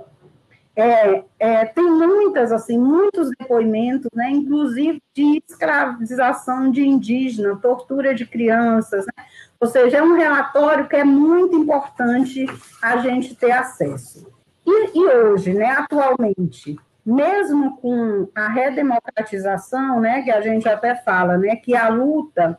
é, 0.74 1.24
é, 1.38 1.66
tem 1.66 1.84
muitas, 1.84 2.50
assim, 2.50 2.78
muitos 2.78 3.28
depoimentos, 3.38 4.08
né, 4.14 4.30
inclusive 4.30 5.02
de 5.14 5.42
escravização 5.46 6.70
de 6.70 6.86
indígena, 6.86 7.56
tortura 7.56 8.14
de 8.14 8.26
crianças, 8.26 9.04
né, 9.04 9.24
ou 9.62 9.68
seja, 9.68 9.98
é 9.98 10.02
um 10.02 10.16
relatório 10.16 10.88
que 10.88 10.96
é 10.96 11.04
muito 11.04 11.56
importante 11.56 12.46
a 12.82 12.96
gente 12.96 13.36
ter 13.36 13.52
acesso. 13.52 14.26
E, 14.66 14.98
e 14.98 15.06
hoje, 15.06 15.54
né, 15.54 15.66
atualmente, 15.66 16.76
mesmo 17.06 17.76
com 17.76 18.28
a 18.34 18.48
redemocratização, 18.48 20.00
né, 20.00 20.22
que 20.22 20.32
a 20.32 20.40
gente 20.40 20.68
até 20.68 20.96
fala, 20.96 21.38
né, 21.38 21.54
que 21.54 21.76
a 21.76 21.88
luta, 21.88 22.58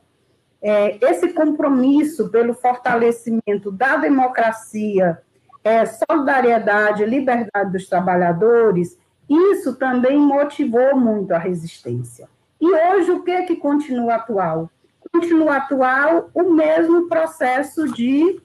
é, 0.62 0.98
esse 1.06 1.34
compromisso 1.34 2.30
pelo 2.32 2.54
fortalecimento 2.54 3.70
da 3.70 3.98
democracia, 3.98 5.22
é, 5.62 5.86
solidariedade, 5.86 7.04
liberdade 7.04 7.70
dos 7.70 7.86
trabalhadores, 7.90 8.98
isso 9.30 9.76
também 9.76 10.18
motivou 10.18 10.96
muito 10.96 11.34
a 11.34 11.38
resistência. 11.38 12.30
E 12.62 12.66
hoje 12.66 13.12
o 13.12 13.24
que 13.24 13.32
é 13.32 13.44
que 13.44 13.58
continua 13.58 14.16
atual? 14.16 14.70
Continua 15.14 15.58
atual 15.58 16.32
o 16.34 16.52
mesmo 16.52 17.08
processo 17.08 17.88
de 17.94 18.42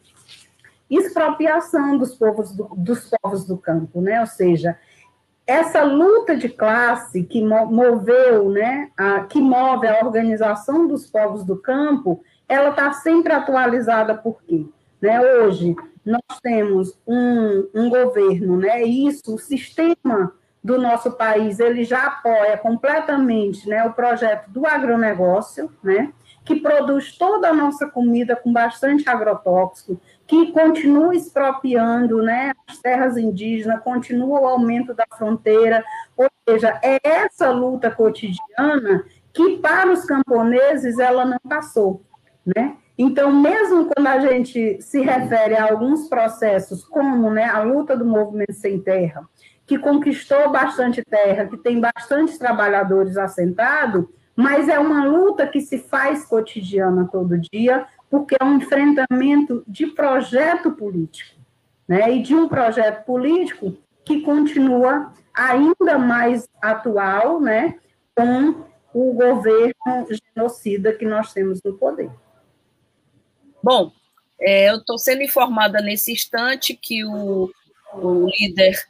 expropriação 0.90 1.96
dos 1.96 2.14
povos 2.14 2.52
do, 2.52 2.68
dos 2.76 3.10
povos 3.22 3.46
do 3.46 3.56
campo, 3.56 4.02
né? 4.02 4.20
Ou 4.20 4.26
seja, 4.26 4.78
essa 5.46 5.82
luta 5.82 6.36
de 6.36 6.48
classe 6.48 7.24
que 7.24 7.42
moveu, 7.42 8.50
né, 8.50 8.90
a, 8.96 9.20
que 9.20 9.40
move 9.40 9.86
a 9.86 10.04
organização 10.04 10.86
dos 10.86 11.06
povos 11.06 11.42
do 11.42 11.56
campo, 11.56 12.22
ela 12.46 12.68
está 12.70 12.92
sempre 12.92 13.32
atualizada 13.32 14.14
por 14.14 14.42
quê? 14.42 14.66
Né? 15.00 15.18
Hoje 15.20 15.74
nós 16.04 16.38
temos 16.42 16.98
um, 17.06 17.66
um 17.74 17.88
governo, 17.88 18.58
né? 18.58 18.82
Isso, 18.82 19.34
o 19.34 19.38
sistema 19.38 20.32
do 20.62 20.78
nosso 20.78 21.12
país, 21.12 21.60
ele 21.60 21.84
já 21.84 22.06
apoia 22.06 22.56
completamente, 22.58 23.68
né, 23.68 23.84
o 23.84 23.92
projeto 23.92 24.50
do 24.50 24.66
agronegócio, 24.66 25.70
né? 25.82 26.12
Que 26.44 26.56
produz 26.56 27.16
toda 27.16 27.48
a 27.48 27.54
nossa 27.54 27.86
comida 27.86 28.34
com 28.34 28.52
bastante 28.52 29.08
agrotóxico, 29.08 30.00
que 30.26 30.52
continua 30.52 31.14
expropriando 31.14 32.22
né, 32.22 32.52
as 32.66 32.78
terras 32.78 33.16
indígenas, 33.16 33.82
continua 33.82 34.40
o 34.40 34.46
aumento 34.46 34.94
da 34.94 35.04
fronteira, 35.16 35.84
ou 36.16 36.28
seja, 36.48 36.78
é 36.82 36.98
essa 37.02 37.50
luta 37.50 37.90
cotidiana 37.90 39.04
que 39.32 39.58
para 39.58 39.92
os 39.92 40.04
camponeses 40.04 40.98
ela 40.98 41.24
não 41.24 41.38
passou, 41.48 42.02
né? 42.44 42.76
Então, 42.98 43.32
mesmo 43.32 43.86
quando 43.86 44.08
a 44.08 44.18
gente 44.18 44.82
se 44.82 45.00
refere 45.00 45.54
a 45.54 45.70
alguns 45.70 46.08
processos, 46.08 46.84
como 46.84 47.30
né, 47.30 47.44
a 47.44 47.60
luta 47.62 47.96
do 47.96 48.04
movimento 48.04 48.54
sem 48.54 48.80
terra, 48.80 49.24
que 49.64 49.78
conquistou 49.78 50.50
bastante 50.50 51.04
terra, 51.04 51.46
que 51.46 51.56
tem 51.58 51.78
bastantes 51.78 52.38
trabalhadores 52.38 53.16
assentados, 53.16 54.06
mas 54.38 54.68
é 54.68 54.78
uma 54.78 55.04
luta 55.04 55.48
que 55.48 55.60
se 55.60 55.78
faz 55.78 56.24
cotidiana 56.24 57.08
todo 57.10 57.40
dia, 57.52 57.88
porque 58.08 58.36
é 58.38 58.44
um 58.44 58.58
enfrentamento 58.58 59.64
de 59.66 59.88
projeto 59.88 60.70
político, 60.70 61.34
né? 61.88 62.14
E 62.14 62.22
de 62.22 62.36
um 62.36 62.48
projeto 62.48 63.04
político 63.04 63.76
que 64.04 64.20
continua 64.20 65.12
ainda 65.34 65.98
mais 65.98 66.48
atual, 66.62 67.40
né? 67.40 67.80
Com 68.14 68.62
o 68.94 69.12
governo 69.12 70.06
genocida 70.36 70.92
que 70.92 71.04
nós 71.04 71.32
temos 71.32 71.60
no 71.64 71.74
poder. 71.74 72.08
Bom, 73.60 73.90
é, 74.40 74.70
eu 74.70 74.76
estou 74.76 74.98
sendo 74.98 75.24
informada 75.24 75.80
nesse 75.80 76.12
instante 76.12 76.78
que 76.80 77.04
o, 77.04 77.50
o 77.92 78.28
líder 78.38 78.86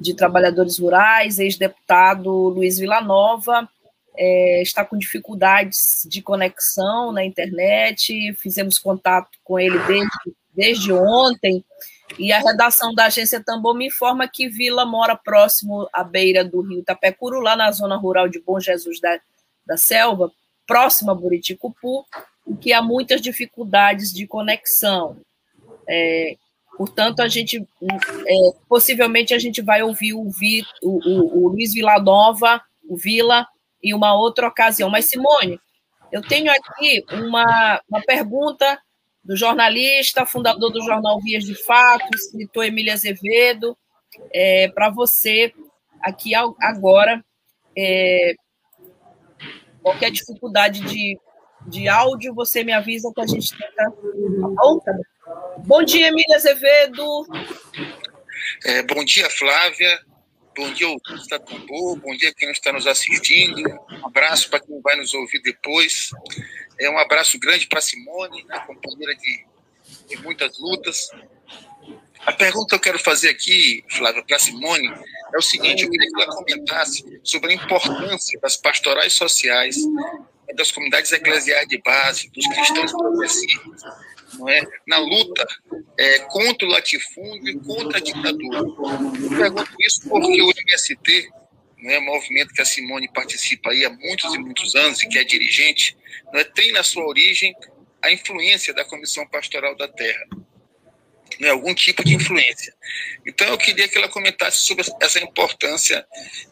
de 0.00 0.14
trabalhadores 0.16 0.78
rurais, 0.78 1.38
ex-deputado 1.38 2.30
Luiz 2.30 2.78
Villanova, 2.78 3.68
é, 4.16 4.62
está 4.62 4.84
com 4.84 4.96
dificuldades 4.96 6.06
de 6.06 6.22
conexão 6.22 7.12
na 7.12 7.24
internet, 7.24 8.34
fizemos 8.34 8.78
contato 8.78 9.30
com 9.42 9.58
ele 9.58 9.78
desde, 9.80 10.36
desde 10.54 10.92
ontem, 10.92 11.64
e 12.18 12.32
a 12.32 12.38
redação 12.38 12.94
da 12.94 13.06
agência 13.06 13.42
Tambor 13.42 13.74
me 13.74 13.86
informa 13.86 14.28
que 14.28 14.48
Vila 14.48 14.84
mora 14.84 15.16
próximo 15.16 15.88
à 15.92 16.04
beira 16.04 16.44
do 16.44 16.60
rio 16.60 16.80
Itapecuru, 16.80 17.40
lá 17.40 17.56
na 17.56 17.70
zona 17.72 17.96
rural 17.96 18.28
de 18.28 18.40
Bom 18.40 18.60
Jesus 18.60 19.00
da, 19.00 19.18
da 19.66 19.76
Selva, 19.76 20.30
próximo 20.66 21.10
a 21.10 21.14
Buriticupu, 21.14 22.04
que 22.60 22.72
há 22.72 22.82
muitas 22.82 23.20
dificuldades 23.20 24.12
de 24.12 24.26
conexão. 24.26 25.16
É, 25.88 26.36
portanto, 26.76 27.20
a 27.20 27.28
gente 27.28 27.66
é, 28.26 28.34
possivelmente 28.68 29.32
a 29.32 29.38
gente 29.38 29.62
vai 29.62 29.82
ouvir 29.82 30.14
o, 30.14 30.30
Vi, 30.30 30.64
o, 30.82 30.98
o, 30.98 31.44
o 31.44 31.48
Luiz 31.48 31.72
o 32.88 32.96
Vila, 32.96 33.46
em 33.82 33.94
uma 33.94 34.14
outra 34.14 34.48
ocasião. 34.48 34.88
Mas, 34.88 35.06
Simone, 35.06 35.60
eu 36.10 36.22
tenho 36.22 36.50
aqui 36.50 37.04
uma, 37.10 37.80
uma 37.88 38.02
pergunta 38.02 38.78
do 39.24 39.36
jornalista, 39.36 40.26
fundador 40.26 40.70
do 40.70 40.82
jornal 40.82 41.20
Vias 41.20 41.44
de 41.44 41.54
Fato, 41.54 42.14
escritor 42.14 42.64
Emília 42.64 42.94
Azevedo, 42.94 43.76
é, 44.32 44.68
para 44.68 44.90
você 44.90 45.52
aqui 46.00 46.32
agora. 46.34 47.24
É, 47.76 48.34
qualquer 49.82 50.10
dificuldade 50.10 50.80
de, 50.80 51.18
de 51.66 51.88
áudio, 51.88 52.34
você 52.34 52.62
me 52.62 52.72
avisa 52.72 53.12
que 53.14 53.20
a 53.20 53.26
gente 53.26 53.50
tenta. 53.56 53.74
Tá 53.74 53.90
bom? 53.90 54.80
Bom 55.64 55.82
dia, 55.82 56.08
Emília 56.08 56.36
Azevedo. 56.36 57.04
É, 58.64 58.82
bom 58.82 59.04
dia, 59.04 59.30
Flávia. 59.30 60.00
Bom 60.54 60.70
dia, 60.72 60.86
ouvintes 60.86 61.26
da 61.28 61.38
Tambor. 61.38 61.96
Bom 61.96 62.14
dia 62.14 62.32
quem 62.34 62.50
está 62.50 62.72
nos 62.72 62.86
assistindo. 62.86 63.62
Um 63.90 64.06
abraço 64.06 64.50
para 64.50 64.60
quem 64.60 64.80
vai 64.82 64.96
nos 64.96 65.14
ouvir 65.14 65.40
depois. 65.40 66.10
É 66.78 66.90
um 66.90 66.98
abraço 66.98 67.38
grande 67.38 67.66
para 67.66 67.80
Simone, 67.80 68.44
companheira 68.66 69.14
de, 69.14 69.46
de 70.08 70.16
muitas 70.22 70.58
lutas. 70.58 71.08
A 72.26 72.32
pergunta 72.32 72.68
que 72.68 72.74
eu 72.74 72.80
quero 72.80 72.98
fazer 72.98 73.30
aqui, 73.30 73.82
Flávia, 73.90 74.22
para 74.22 74.38
Simone, 74.38 74.88
é 75.34 75.38
o 75.38 75.42
seguinte: 75.42 75.84
eu 75.84 75.90
queria 75.90 76.08
que 76.08 76.22
ela 76.22 76.36
comentasse 76.36 77.20
sobre 77.24 77.52
a 77.52 77.54
importância 77.54 78.38
das 78.40 78.56
pastorais 78.56 79.14
sociais, 79.14 79.76
das 80.54 80.70
comunidades 80.70 81.10
eclesiais 81.12 81.66
de 81.66 81.80
base, 81.80 82.30
dos 82.30 82.46
cristãos 82.46 82.92
progressistas, 82.92 83.82
não 84.38 84.48
é? 84.48 84.62
na 84.86 84.98
luta 84.98 85.46
é, 85.98 86.18
contra 86.20 86.66
o 86.66 86.70
latifúndio 86.70 87.54
e 87.54 87.60
contra 87.60 87.98
a 87.98 88.00
ditadura. 88.00 88.58
Eu 88.58 89.36
pergunto 89.36 89.76
isso 89.80 90.08
porque 90.08 90.42
o 90.42 90.50
MST, 90.50 91.30
né, 91.78 91.98
movimento 92.00 92.52
que 92.52 92.62
a 92.62 92.64
Simone 92.64 93.12
participa 93.12 93.70
aí 93.70 93.84
há 93.84 93.90
muitos 93.90 94.34
e 94.34 94.38
muitos 94.38 94.74
anos 94.74 95.02
e 95.02 95.08
que 95.08 95.18
é 95.18 95.24
dirigente, 95.24 95.96
né, 96.32 96.44
tem 96.44 96.72
na 96.72 96.82
sua 96.82 97.04
origem 97.06 97.54
a 98.02 98.10
influência 98.10 98.74
da 98.74 98.84
Comissão 98.84 99.26
Pastoral 99.28 99.76
da 99.76 99.88
Terra. 99.88 100.26
Né, 101.40 101.48
algum 101.48 101.74
tipo 101.74 102.04
de 102.04 102.14
influência. 102.14 102.74
Então, 103.26 103.48
eu 103.48 103.56
queria 103.56 103.88
que 103.88 103.96
ela 103.96 104.08
comentasse 104.08 104.66
sobre 104.66 104.84
essa 105.00 105.18
importância 105.18 106.06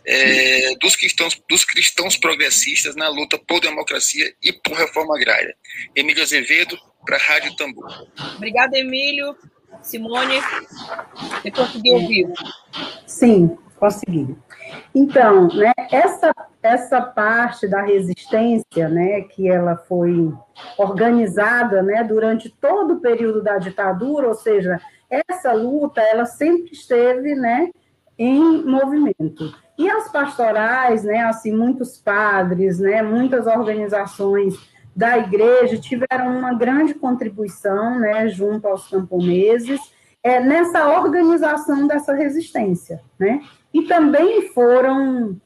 é, 0.07 0.75
dos, 0.77 0.97
cristãos, 0.97 1.41
dos 1.49 1.67
cristãos 1.67 2.17
progressistas 2.17 2.97
na 2.97 3.09
luta 3.09 3.39
por 3.39 3.61
democracia 3.61 4.35
e 4.43 4.53
por 4.53 4.73
reforma 4.73 5.15
agrária. 5.17 5.55
Emílio 5.95 6.23
Azevedo, 6.23 6.79
para 7.05 7.17
a 7.17 7.21
Rádio 7.21 7.57
Tambor. 7.57 8.07
Obrigada, 8.37 8.77
Emílio. 8.79 9.37
Simone, 9.83 10.41
você 11.43 11.51
conseguiu 11.51 11.95
ouvir? 11.95 12.29
Sim, 13.07 13.57
consegui. 13.79 14.37
Então, 14.95 15.49
né, 15.49 15.73
essa, 15.91 16.33
essa 16.63 17.01
parte 17.01 17.67
da 17.67 17.83
resistência, 17.83 18.89
né, 18.89 19.23
que 19.23 19.49
ela 19.49 19.77
foi 19.77 20.33
organizada, 20.77 21.83
né, 21.83 22.05
durante 22.05 22.51
todo 22.51 22.95
o 22.95 23.01
período 23.01 23.43
da 23.43 23.59
ditadura, 23.59 24.29
ou 24.29 24.35
seja, 24.35 24.81
essa 25.09 25.53
luta, 25.53 26.01
ela 26.01 26.27
sempre 26.27 26.73
esteve, 26.73 27.35
né, 27.35 27.71
em 28.19 28.63
movimento. 28.65 29.55
E 29.79 29.89
as 29.89 30.13
pastorais, 30.13 31.05
né, 31.05 31.21
assim, 31.25 31.57
muitos 31.57 31.97
padres, 31.97 32.79
né, 32.79 33.03
muitas 33.03 33.47
organizações 33.47 34.55
da 34.95 35.19
igreja 35.19 35.79
tiveram 35.79 36.39
uma 36.39 36.53
grande 36.55 36.95
contribuição, 36.95 37.99
né, 37.99 38.29
junto 38.29 38.67
aos 38.67 38.89
camponeses, 38.89 39.81
é, 40.23 40.41
nessa 40.41 40.89
organização 40.89 41.87
dessa 41.87 42.13
resistência, 42.15 43.01
né? 43.19 43.41
E 43.73 43.83
também 43.83 44.49
foram 44.53 45.37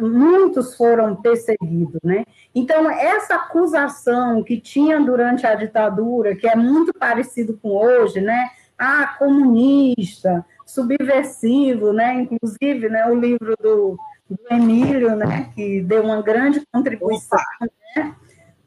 muitos 0.00 0.76
foram 0.76 1.14
perseguidos, 1.14 2.00
né? 2.02 2.24
Então 2.54 2.90
essa 2.90 3.36
acusação 3.36 4.42
que 4.42 4.60
tinha 4.60 5.00
durante 5.00 5.46
a 5.46 5.54
ditadura, 5.54 6.34
que 6.34 6.48
é 6.48 6.56
muito 6.56 6.92
parecido 6.92 7.58
com 7.62 7.70
hoje, 7.70 8.20
né? 8.20 8.50
Ah, 8.76 9.14
comunista, 9.18 10.44
subversivo, 10.66 11.92
né? 11.92 12.14
Inclusive, 12.22 12.88
né? 12.88 13.06
O 13.06 13.14
livro 13.14 13.54
do, 13.62 13.96
do 14.28 14.38
Emílio, 14.50 15.14
né? 15.14 15.50
Que 15.54 15.80
deu 15.80 16.02
uma 16.02 16.20
grande 16.20 16.66
contribuição, 16.72 17.38
né? 17.96 18.16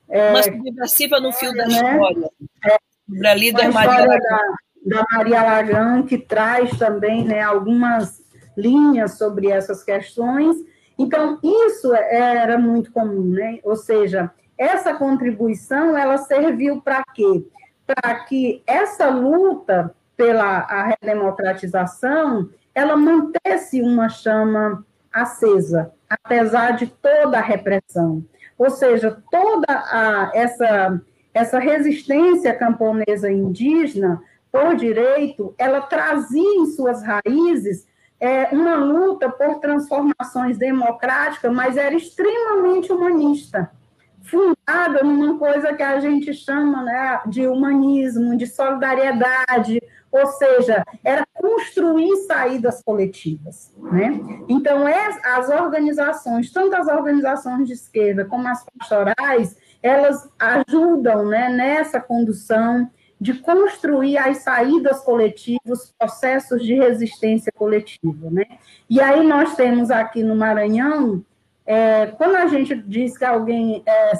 É, 0.10 0.32
uma 0.32 0.44
subversiva 0.44 1.20
no 1.20 1.32
fio 1.32 1.54
da 1.54 1.68
né? 1.68 1.74
história. 1.74 2.30
É, 2.66 2.78
sobre 3.08 3.28
a 3.28 3.34
líder 3.34 3.72
Maria 3.72 4.08
da, 4.08 4.56
da 4.86 5.06
Maria 5.12 5.44
Lagão, 5.44 6.04
que 6.04 6.18
traz 6.18 6.72
também 6.78 7.26
né, 7.26 7.42
algumas 7.42 8.24
linhas 8.58 9.18
sobre 9.18 9.50
essas 9.50 9.84
questões. 9.84 10.56
Então, 10.98 11.40
isso 11.44 11.94
era 11.94 12.58
muito 12.58 12.92
comum, 12.92 13.30
né? 13.30 13.60
Ou 13.64 13.76
seja, 13.76 14.32
essa 14.58 14.94
contribuição, 14.94 15.98
ela 15.98 16.18
serviu 16.18 16.82
para 16.82 17.04
quê? 17.14 17.46
Para 17.86 18.16
que 18.24 18.64
essa 18.66 19.10
luta 19.10 19.94
pela 20.16 20.60
a 20.60 20.96
redemocratização, 21.02 22.50
ela 22.74 22.96
mantesse 22.96 23.82
uma 23.82 24.08
chama 24.08 24.86
acesa, 25.12 25.92
apesar 26.10 26.72
de 26.72 26.88
toda 26.88 27.38
a 27.38 27.42
repressão. 27.42 28.24
Ou 28.58 28.70
seja, 28.70 29.22
toda 29.30 29.68
a, 29.70 30.32
essa, 30.34 31.02
essa 31.34 31.60
resistência 31.60 32.54
camponesa 32.54 33.32
indígena 33.32 34.22
por 34.52 34.76
direito, 34.76 35.54
ela 35.58 35.82
trazia 35.82 36.56
em 36.62 36.66
suas 36.68 37.04
raízes 37.04 37.86
é, 38.20 38.46
uma 38.54 38.76
luta 38.76 39.30
por 39.30 39.60
transformações 39.60 40.58
democráticas, 40.58 41.54
mas 41.54 41.76
era 41.76 41.94
extremamente 41.94 42.92
humanista, 42.92 43.70
fundada 44.24 45.04
numa 45.04 45.38
coisa 45.38 45.74
que 45.74 45.84
a 45.84 46.00
gente 46.00 46.34
chama 46.34 46.84
né, 46.84 47.20
de 47.28 47.46
humanismo, 47.46 48.38
de 48.38 48.48
solidariedade, 48.48 49.82
ou 50.16 50.28
seja, 50.28 50.86
era 51.04 51.26
construir 51.34 52.16
saídas 52.26 52.82
coletivas. 52.82 53.74
Né? 53.78 54.18
Então, 54.48 54.86
as 54.88 55.50
organizações, 55.50 56.52
tanto 56.52 56.74
as 56.74 56.88
organizações 56.88 57.68
de 57.68 57.74
esquerda 57.74 58.24
como 58.24 58.48
as 58.48 58.64
pastorais, 58.64 59.58
elas 59.84 60.30
ajudam 60.40 61.26
né, 61.26 61.50
nessa 61.50 62.00
condução 62.00 62.90
de 63.20 63.34
construir 63.34 64.18
as 64.18 64.38
saídas 64.38 65.02
coletivas, 65.02 65.94
processos 66.00 66.64
de 66.64 66.76
resistência 66.76 67.52
coletiva. 67.52 68.30
Né? 68.32 68.46
E 68.90 69.02
aí 69.02 69.26
nós 69.28 69.54
temos 69.56 69.92
aqui 69.92 70.24
no 70.24 70.36
Maranhão, 70.36 71.26
é, 71.66 72.08
quando 72.08 72.36
a 72.36 72.48
gente 72.48 72.74
diz 72.74 73.18
que 73.18 73.26
alguém 73.26 73.84
é 73.86 74.14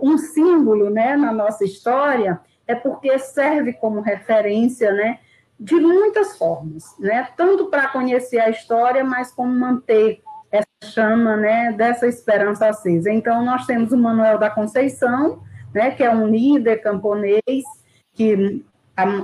um 0.00 0.16
símbolo 0.16 0.90
né, 0.90 1.16
na 1.16 1.32
nossa 1.32 1.64
história, 1.64 2.40
é 2.68 2.74
porque 2.74 3.18
serve 3.18 3.72
como 3.72 4.00
referência 4.00 4.92
né, 4.92 5.18
de 5.60 5.74
muitas 5.74 6.38
formas, 6.38 6.96
né? 6.98 7.28
tanto 7.36 7.66
para 7.66 7.88
conhecer 7.88 8.40
a 8.40 8.48
história, 8.48 9.04
mas 9.04 9.30
como 9.30 9.52
manter 9.52 10.22
essa 10.50 10.66
chama 10.82 11.36
né, 11.36 11.70
dessa 11.72 12.06
esperança 12.06 12.66
acesa. 12.66 13.12
Então, 13.12 13.44
nós 13.44 13.66
temos 13.66 13.92
o 13.92 13.98
Manuel 13.98 14.38
da 14.38 14.48
Conceição, 14.48 15.42
né, 15.74 15.90
que 15.90 16.02
é 16.02 16.10
um 16.10 16.26
líder 16.26 16.78
camponês, 16.78 17.64
que 18.14 18.64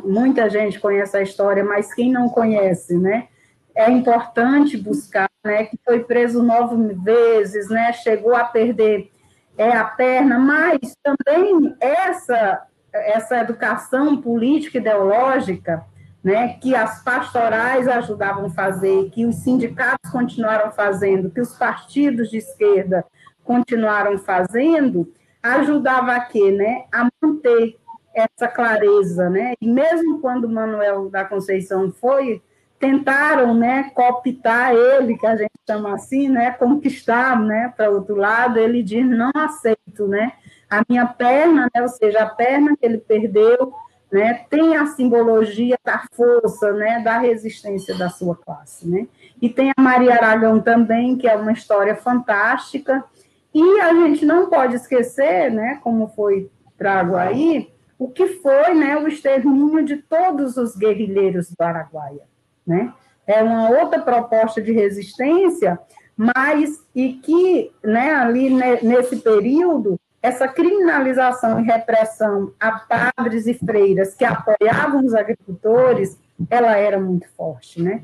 muita 0.05 0.49
gente 0.51 0.79
conhece 0.79 1.17
a 1.17 1.23
história, 1.23 1.65
mas 1.65 1.93
quem 1.95 2.13
não 2.13 2.29
conhece, 2.29 2.97
né, 2.99 3.29
é 3.75 3.91
importante 3.91 4.77
buscar, 4.77 5.29
né, 5.43 5.65
que 5.65 5.79
foi 5.85 6.05
preso 6.05 6.43
nove 6.43 6.95
vezes, 7.03 7.71
né, 7.71 7.95
chegou 7.95 8.37
a 8.37 8.45
perder 8.45 9.11
é, 9.57 9.71
a 9.71 9.85
perna, 9.85 10.39
mas 10.39 10.95
também 11.03 11.75
essa, 11.81 12.63
essa 12.93 13.39
educação 13.39 14.21
política 14.21 14.79
ideológica, 14.79 15.85
né, 16.27 16.55
que 16.61 16.75
as 16.75 17.05
pastorais 17.05 17.87
ajudavam 17.87 18.47
a 18.47 18.51
fazer, 18.51 19.11
que 19.11 19.25
os 19.25 19.37
sindicatos 19.37 20.11
continuaram 20.11 20.73
fazendo, 20.73 21.31
que 21.31 21.41
os 21.41 21.57
partidos 21.57 22.31
de 22.31 22.39
esquerda 22.39 23.07
continuaram 23.45 24.19
fazendo, 24.19 25.09
ajudava 25.41 26.17
a 26.17 26.21
quê, 26.21 26.51
né, 26.51 26.87
a 26.93 27.09
manter 27.23 27.77
essa 28.13 28.49
clareza, 28.49 29.31
né, 29.31 29.55
e 29.61 29.69
mesmo 29.69 30.19
quando 30.19 30.49
Manuel 30.49 31.09
da 31.09 31.25
Conceição 31.25 31.93
foi 31.93 32.43
tentaram, 32.77 33.55
né, 33.55 33.93
cooptar 33.95 34.75
ele, 34.75 35.17
que 35.17 35.27
a 35.29 35.37
gente 35.37 35.53
chama 35.65 35.95
assim, 35.95 36.29
né, 36.29 36.51
conquistar, 36.51 37.39
né, 37.39 37.73
para 37.77 37.89
outro 37.89 38.17
lado, 38.17 38.59
ele 38.59 38.83
diz, 38.83 39.07
não 39.07 39.31
aceito, 39.33 40.09
né, 40.09 40.33
a 40.69 40.83
minha 40.89 41.07
perna, 41.07 41.71
né, 41.73 41.83
ou 41.83 41.89
seja, 41.89 42.25
a 42.25 42.27
perna 42.29 42.77
que 42.77 42.85
ele 42.85 42.99
perdeu, 42.99 43.73
né, 44.11 44.45
tem 44.49 44.77
a 44.77 44.87
simbologia 44.87 45.77
da 45.85 46.05
força, 46.13 46.73
né, 46.73 47.01
da 47.03 47.19
resistência 47.19 47.97
da 47.97 48.09
sua 48.09 48.37
classe, 48.37 48.89
né, 48.89 49.07
e 49.41 49.49
tem 49.49 49.73
a 49.77 49.81
Maria 49.81 50.15
Aragão 50.15 50.61
também, 50.61 51.17
que 51.17 51.29
é 51.29 51.37
uma 51.37 51.53
história 51.53 51.97
fantástica, 51.97 53.05
e 53.53 53.81
a 53.81 53.93
gente 53.95 54.25
não 54.25 54.49
pode 54.49 54.77
esquecer, 54.77 55.51
né, 55.51 55.81
como 55.83 56.09
foi 56.09 56.51
trago 56.77 57.17
aí, 57.17 57.71
o 57.99 58.09
que 58.09 58.27
foi, 58.27 58.75
né, 58.75 58.97
o 58.97 59.09
extermínio 59.09 59.85
de 59.85 59.97
todos 59.97 60.57
os 60.57 60.77
guerrilheiros 60.77 61.49
do 61.51 61.63
Araguaia, 61.63 62.25
né? 62.67 62.93
É 63.27 63.43
uma 63.43 63.71
outra 63.71 64.01
proposta 64.01 64.61
de 64.61 64.73
resistência, 64.73 65.79
mas 66.17 66.85
e 66.95 67.15
que, 67.15 67.73
né, 67.83 68.15
ali 68.15 68.51
nesse 68.83 69.17
período, 69.17 69.99
essa 70.27 70.49
criminalização 70.49 71.61
e 71.61 71.63
repressão 71.63 72.53
a 72.59 72.73
padres 72.81 73.47
e 73.47 73.55
freiras 73.55 74.13
que 74.13 74.25
apoiavam 74.25 75.05
os 75.05 75.15
agricultores, 75.15 76.19
ela 76.51 76.77
era 76.77 76.99
muito 76.99 77.29
forte, 77.37 77.81
né? 77.81 78.03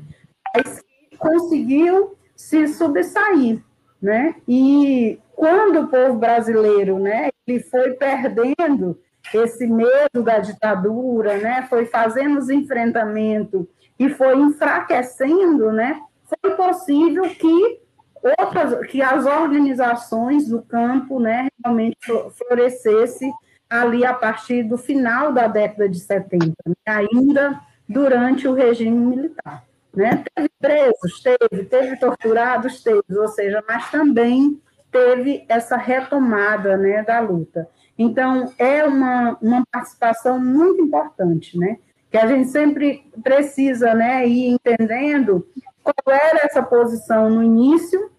Mas 0.55 0.81
conseguiu 1.17 2.15
se 2.33 2.69
sobressair, 2.69 3.61
né? 4.01 4.35
E 4.47 5.19
quando 5.35 5.81
o 5.81 5.87
povo 5.87 6.17
brasileiro, 6.17 6.97
né, 6.97 7.29
ele 7.45 7.59
foi 7.59 7.91
perdendo 7.91 8.97
esse 9.33 9.67
medo 9.67 10.23
da 10.23 10.39
ditadura, 10.39 11.37
né, 11.37 11.65
foi 11.69 11.85
fazendo 11.85 12.39
os 12.39 12.49
enfrentamentos 12.49 13.65
e 13.99 14.09
foi 14.09 14.37
enfraquecendo, 14.37 15.71
né, 15.71 15.99
foi 16.41 16.51
possível 16.51 17.23
que 17.23 17.82
outras, 18.23 18.87
que 18.87 19.01
as 19.01 19.25
organizações 19.25 20.47
do 20.47 20.61
campo, 20.61 21.19
né, 21.19 21.47
realmente 21.63 21.97
florescesse 22.31 23.31
ali 23.69 24.05
a 24.05 24.13
partir 24.13 24.63
do 24.63 24.77
final 24.77 25.31
da 25.31 25.47
década 25.47 25.89
de 25.89 25.99
70, 25.99 26.53
né, 26.65 26.73
ainda 26.85 27.59
durante 27.87 28.47
o 28.47 28.53
regime 28.53 28.97
militar. 28.97 29.63
Né? 29.93 30.23
Teve 30.33 30.49
presos, 30.59 31.21
teve, 31.21 31.65
teve 31.65 31.97
torturados, 31.97 32.81
teve, 32.81 33.03
ou 33.09 33.27
seja, 33.27 33.63
mas 33.67 33.91
também 33.91 34.59
teve 34.91 35.45
essa 35.49 35.75
retomada 35.75 36.77
né, 36.77 37.03
da 37.03 37.19
luta. 37.19 37.67
Então, 37.97 38.51
é 38.57 38.83
uma, 38.83 39.37
uma 39.41 39.63
participação 39.71 40.39
muito 40.39 40.81
importante, 40.81 41.57
né? 41.57 41.77
que 42.13 42.17
a 42.17 42.27
gente 42.27 42.49
sempre 42.49 43.03
precisa 43.23 43.95
né, 43.95 44.27
ir 44.27 44.49
entendendo 44.49 45.47
qual 45.83 45.95
era 46.15 46.41
essa 46.43 46.61
posição 46.61 47.27
no 47.27 47.43
início 47.43 48.11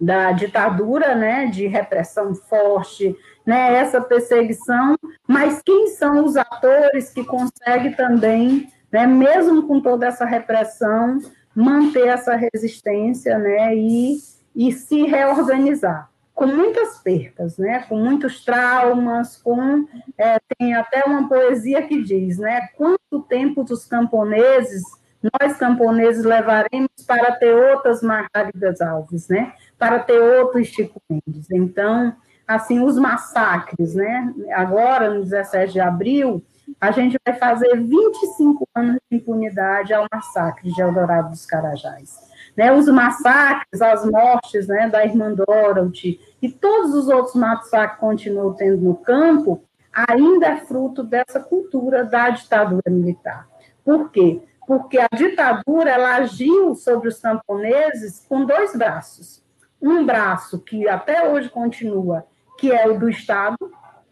da 0.00 0.32
ditadura, 0.32 1.14
né, 1.14 1.46
de 1.46 1.66
repressão 1.66 2.34
forte, 2.34 3.16
né, 3.44 3.74
essa 3.74 4.00
perseguição, 4.00 4.96
mas 5.26 5.60
quem 5.62 5.88
são 5.88 6.24
os 6.24 6.36
atores 6.36 7.10
que 7.10 7.24
conseguem 7.24 7.92
também, 7.92 8.68
né, 8.92 9.06
mesmo 9.06 9.66
com 9.66 9.80
toda 9.80 10.06
essa 10.06 10.24
repressão, 10.24 11.18
manter 11.54 12.06
essa 12.06 12.36
resistência, 12.36 13.38
né, 13.38 13.74
e, 13.74 14.18
e 14.54 14.72
se 14.72 15.02
reorganizar 15.02 16.08
com 16.38 16.46
muitas 16.46 16.98
percas, 16.98 17.58
né? 17.58 17.80
com 17.88 17.96
muitos 17.96 18.44
traumas, 18.44 19.36
com 19.38 19.84
é, 20.16 20.38
tem 20.56 20.72
até 20.72 21.02
uma 21.04 21.28
poesia 21.28 21.82
que 21.82 22.00
diz, 22.00 22.38
né? 22.38 22.68
Quanto 22.76 23.22
tempo 23.28 23.64
dos 23.64 23.84
camponeses, 23.84 24.84
nós 25.22 25.56
camponeses 25.56 26.24
levaremos 26.24 26.90
para 27.06 27.32
ter 27.32 27.54
outras 27.54 28.02
Margaridas 28.02 28.80
Alves, 28.80 29.28
né? 29.28 29.52
Para 29.78 29.98
ter 29.98 30.18
outros 30.20 30.68
Chico 30.68 31.00
Mendes. 31.08 31.50
Então, 31.50 32.14
assim, 32.46 32.80
os 32.80 32.96
massacres, 32.96 33.94
né? 33.94 34.32
Agora, 34.52 35.10
no 35.10 35.22
17 35.22 35.72
de 35.72 35.80
abril, 35.80 36.42
a 36.80 36.90
gente 36.90 37.18
vai 37.24 37.34
fazer 37.36 37.76
25 37.76 38.68
anos 38.74 39.00
de 39.10 39.16
impunidade 39.16 39.92
ao 39.92 40.06
massacre 40.12 40.72
de 40.72 40.80
Eldorado 40.80 41.30
dos 41.30 41.46
Carajás. 41.46 42.28
Né, 42.56 42.72
os 42.72 42.88
massacres, 42.88 43.80
as 43.80 44.04
mortes 44.04 44.66
né, 44.66 44.88
da 44.88 45.04
irmã 45.04 45.32
Dorothy, 45.32 46.20
e 46.42 46.50
todos 46.50 46.92
os 46.92 47.08
outros 47.08 47.36
matos-fac 47.36 47.94
que 47.94 48.00
continuam 48.00 48.52
tendo 48.52 48.78
no 48.78 48.96
campo, 48.96 49.62
ainda 49.92 50.46
é 50.46 50.56
fruto 50.56 51.04
dessa 51.04 51.38
cultura 51.38 52.04
da 52.04 52.30
ditadura 52.30 52.90
militar. 52.90 53.48
Por 53.84 54.10
quê? 54.10 54.42
Porque 54.68 54.98
a 54.98 55.08
ditadura 55.16 55.88
ela 55.88 56.16
agiu 56.16 56.74
sobre 56.74 57.08
os 57.08 57.18
camponeses 57.18 58.26
com 58.28 58.44
dois 58.44 58.76
braços. 58.76 59.42
Um 59.80 60.04
braço 60.04 60.58
que 60.58 60.86
até 60.86 61.26
hoje 61.26 61.48
continua, 61.48 62.26
que 62.58 62.70
é 62.70 62.86
o 62.86 62.98
do 62.98 63.08
Estado, 63.08 63.56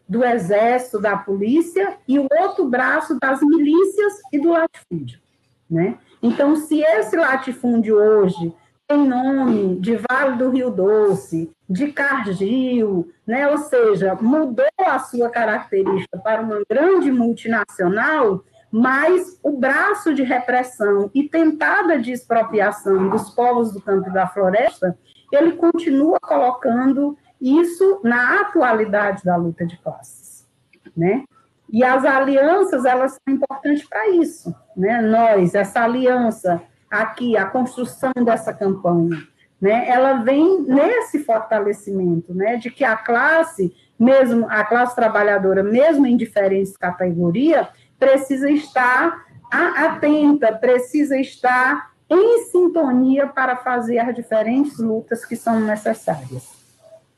do 0.08 0.24
Exército, 0.24 0.98
da 0.98 1.14
Polícia, 1.14 1.98
e 2.08 2.18
o 2.18 2.26
outro 2.40 2.64
braço 2.64 3.18
das 3.20 3.42
milícias 3.42 4.14
e 4.32 4.38
do 4.38 4.48
latifúndio. 4.48 5.20
Né? 5.70 5.98
Então, 6.22 6.56
se 6.56 6.80
esse 6.80 7.14
latifúndio 7.18 7.96
hoje 7.96 8.54
tem 8.88 9.06
nome 9.06 9.78
de 9.78 9.98
Vale 10.08 10.38
do 10.38 10.48
Rio 10.48 10.70
Doce, 10.70 11.52
de 11.68 11.92
Cargill, 11.92 13.12
né? 13.26 13.46
ou 13.50 13.58
seja, 13.58 14.14
mudou 14.14 14.64
a 14.78 14.98
sua 15.00 15.28
característica 15.28 16.16
para 16.16 16.40
uma 16.40 16.62
grande 16.66 17.12
multinacional, 17.12 18.42
mas 18.70 19.38
o 19.42 19.52
braço 19.52 20.14
de 20.14 20.22
repressão 20.22 21.10
e 21.14 21.28
tentada 21.28 21.98
de 21.98 22.12
expropriação 22.12 23.08
dos 23.08 23.30
povos 23.30 23.72
do 23.72 23.80
campo 23.80 24.08
e 24.08 24.12
da 24.12 24.26
floresta, 24.26 24.98
ele 25.32 25.52
continua 25.52 26.18
colocando 26.20 27.16
isso 27.40 28.00
na 28.02 28.40
atualidade 28.40 29.24
da 29.24 29.36
luta 29.36 29.66
de 29.66 29.76
classes, 29.78 30.46
né? 30.96 31.24
E 31.68 31.82
as 31.82 32.04
alianças, 32.04 32.84
elas 32.84 33.12
são 33.12 33.34
importantes 33.34 33.86
para 33.88 34.08
isso, 34.10 34.54
né? 34.76 35.00
Nós, 35.00 35.54
essa 35.54 35.82
aliança 35.82 36.62
aqui, 36.90 37.36
a 37.36 37.46
construção 37.46 38.12
dessa 38.24 38.52
campanha, 38.52 39.18
né, 39.60 39.88
ela 39.88 40.14
vem 40.18 40.62
nesse 40.62 41.24
fortalecimento, 41.24 42.34
né, 42.34 42.56
de 42.56 42.70
que 42.70 42.84
a 42.84 42.96
classe, 42.96 43.74
mesmo 43.98 44.46
a 44.50 44.64
classe 44.64 44.94
trabalhadora, 44.94 45.62
mesmo 45.62 46.06
em 46.06 46.16
diferentes 46.16 46.76
categorias, 46.76 47.66
precisa 47.98 48.50
estar 48.50 49.26
atenta, 49.50 50.52
precisa 50.52 51.18
estar 51.18 51.92
em 52.08 52.44
sintonia 52.50 53.26
para 53.26 53.56
fazer 53.56 53.98
as 53.98 54.14
diferentes 54.14 54.78
lutas 54.78 55.24
que 55.24 55.36
são 55.36 55.60
necessárias. 55.60 56.56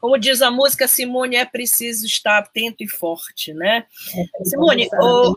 Como 0.00 0.16
diz 0.16 0.40
a 0.40 0.50
música, 0.50 0.86
Simone, 0.86 1.36
é 1.36 1.44
preciso 1.44 2.06
estar 2.06 2.38
atento 2.38 2.84
e 2.84 2.88
forte, 2.88 3.52
né? 3.52 3.84
É 4.40 4.44
Simone, 4.44 4.88
o, 4.92 5.36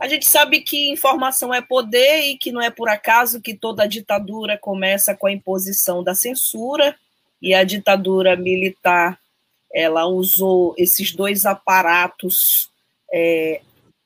a 0.00 0.08
gente 0.08 0.26
sabe 0.26 0.60
que 0.60 0.90
informação 0.90 1.54
é 1.54 1.60
poder 1.60 2.22
e 2.22 2.36
que 2.36 2.50
não 2.50 2.60
é 2.60 2.70
por 2.70 2.88
acaso 2.88 3.40
que 3.40 3.54
toda 3.54 3.86
ditadura 3.86 4.58
começa 4.58 5.14
com 5.14 5.26
a 5.26 5.32
imposição 5.32 6.02
da 6.02 6.14
censura 6.14 6.96
e 7.40 7.54
a 7.54 7.62
ditadura 7.62 8.36
militar 8.36 9.18
ela 9.72 10.06
usou 10.06 10.74
esses 10.78 11.12
dois 11.12 11.46
aparatos 11.46 12.70
é, 13.12 13.60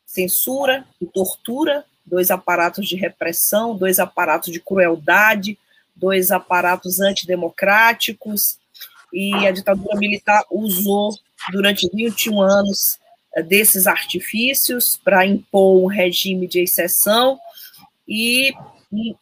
censura 0.09 0.87
e 1.01 1.07
tortura, 1.07 1.85
dois 2.05 2.31
aparatos 2.31 2.89
de 2.89 2.97
repressão, 2.97 3.77
dois 3.77 3.99
aparatos 3.99 4.51
de 4.51 4.59
crueldade, 4.59 5.59
dois 5.95 6.31
aparatos 6.31 6.99
antidemocráticos. 6.99 8.59
E 9.13 9.35
a 9.47 9.51
ditadura 9.51 9.97
militar 9.99 10.45
usou 10.51 11.15
durante 11.53 11.89
21 11.93 12.41
anos 12.41 12.99
desses 13.47 13.87
artifícios 13.87 14.97
para 14.97 15.27
impor 15.27 15.85
um 15.85 15.87
regime 15.87 16.49
de 16.49 16.61
exceção. 16.61 17.39
E, 18.09 18.55
e 18.91 19.15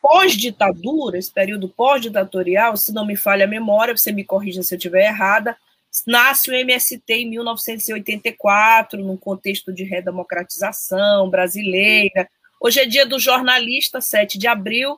pós-ditadura, 0.00 1.18
esse 1.18 1.32
período 1.32 1.68
pós-ditatorial, 1.68 2.76
se 2.76 2.92
não 2.92 3.04
me 3.04 3.16
falha 3.16 3.44
a 3.44 3.48
memória, 3.48 3.96
você 3.96 4.12
me 4.12 4.24
corrija 4.24 4.62
se 4.62 4.72
eu 4.72 4.76
estiver 4.76 5.04
errada, 5.04 5.56
nasce 6.06 6.50
o 6.50 6.54
MST 6.54 7.02
em 7.08 7.30
1984, 7.30 9.02
num 9.02 9.16
contexto 9.16 9.72
de 9.72 9.84
redemocratização 9.84 11.28
brasileira. 11.28 12.28
Hoje 12.60 12.80
é 12.80 12.86
dia 12.86 13.04
do 13.04 13.18
jornalista, 13.18 14.00
7 14.00 14.38
de 14.38 14.46
abril. 14.46 14.96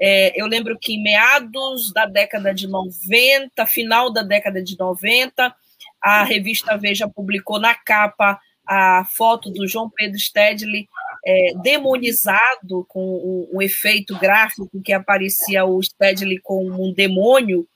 É, 0.00 0.40
eu 0.40 0.46
lembro 0.46 0.78
que 0.78 0.94
em 0.94 1.02
meados 1.02 1.92
da 1.92 2.06
década 2.06 2.54
de 2.54 2.68
90, 2.68 3.66
final 3.66 4.12
da 4.12 4.22
década 4.22 4.62
de 4.62 4.78
90, 4.78 5.54
a 6.00 6.22
revista 6.22 6.76
Veja 6.76 7.08
publicou 7.08 7.58
na 7.58 7.74
capa 7.74 8.38
a 8.66 9.04
foto 9.04 9.50
do 9.50 9.66
João 9.66 9.90
Pedro 9.90 10.18
Stedley 10.18 10.86
é, 11.26 11.52
demonizado 11.62 12.84
com 12.88 13.48
o, 13.52 13.62
efeito 13.62 14.16
gráfico 14.18 14.80
que 14.84 14.92
aparecia 14.92 15.64
o 15.64 15.82
Stedley 15.82 16.38
como 16.42 16.86
um 16.86 16.92
demônio. 16.92 17.66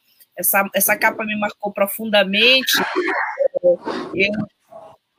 Essa, 0.42 0.68
essa 0.74 0.96
capa 0.96 1.24
me 1.24 1.38
marcou 1.38 1.72
profundamente. 1.72 2.72
Eu, 4.14 4.32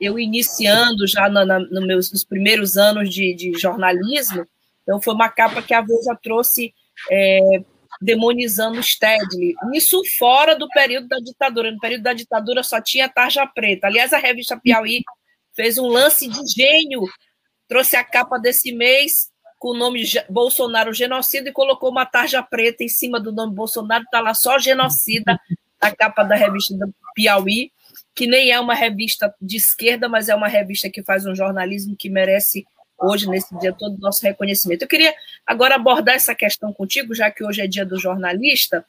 eu 0.00 0.18
iniciando 0.18 1.06
já 1.06 1.28
na, 1.28 1.44
na, 1.44 1.58
no 1.58 1.86
meus, 1.86 2.12
nos 2.12 2.24
primeiros 2.24 2.76
anos 2.76 3.12
de, 3.12 3.34
de, 3.34 3.58
jornalismo, 3.58 4.46
então 4.82 5.00
foi 5.00 5.14
uma 5.14 5.30
capa 5.30 5.62
que 5.62 5.72
a 5.72 5.80
Veja 5.80 6.16
trouxe 6.22 6.74
é, 7.10 7.40
demonizando 8.00 8.82
Stedley. 8.82 9.54
Isso 9.72 10.02
fora 10.18 10.54
do 10.54 10.68
período 10.68 11.08
da 11.08 11.18
ditadura. 11.18 11.72
No 11.72 11.78
período 11.78 12.02
da 12.02 12.12
ditadura 12.12 12.62
só 12.62 12.80
tinha 12.80 13.08
tarja 13.08 13.46
preta. 13.46 13.86
Aliás, 13.86 14.12
a 14.12 14.18
revista 14.18 14.60
Piauí 14.60 15.02
fez 15.54 15.78
um 15.78 15.86
lance 15.86 16.28
de 16.28 16.46
gênio, 16.54 17.02
trouxe 17.66 17.96
a 17.96 18.04
capa 18.04 18.38
desse 18.38 18.72
mês 18.72 19.32
com 19.64 19.70
o 19.70 19.74
nome 19.74 20.02
Bolsonaro 20.28 20.92
Genocida 20.92 21.48
e 21.48 21.52
colocou 21.52 21.90
uma 21.90 22.04
tarja 22.04 22.42
preta 22.42 22.84
em 22.84 22.88
cima 22.88 23.18
do 23.18 23.32
nome 23.32 23.54
Bolsonaro, 23.54 24.04
está 24.04 24.20
lá 24.20 24.34
só 24.34 24.58
genocida, 24.58 25.40
a 25.80 25.90
capa 25.90 26.22
da 26.22 26.34
revista 26.34 26.76
do 26.76 26.94
Piauí, 27.14 27.72
que 28.14 28.26
nem 28.26 28.50
é 28.50 28.60
uma 28.60 28.74
revista 28.74 29.34
de 29.40 29.56
esquerda, 29.56 30.06
mas 30.06 30.28
é 30.28 30.34
uma 30.34 30.48
revista 30.48 30.90
que 30.90 31.02
faz 31.02 31.24
um 31.24 31.34
jornalismo 31.34 31.96
que 31.96 32.10
merece 32.10 32.66
hoje, 33.00 33.26
nesse 33.26 33.58
dia, 33.58 33.72
todo 33.72 33.96
o 33.96 34.00
nosso 34.00 34.22
reconhecimento. 34.22 34.82
Eu 34.82 34.88
queria 34.88 35.14
agora 35.46 35.76
abordar 35.76 36.14
essa 36.14 36.34
questão 36.34 36.70
contigo, 36.70 37.14
já 37.14 37.30
que 37.30 37.42
hoje 37.42 37.62
é 37.62 37.66
dia 37.66 37.86
do 37.86 37.98
jornalista, 37.98 38.84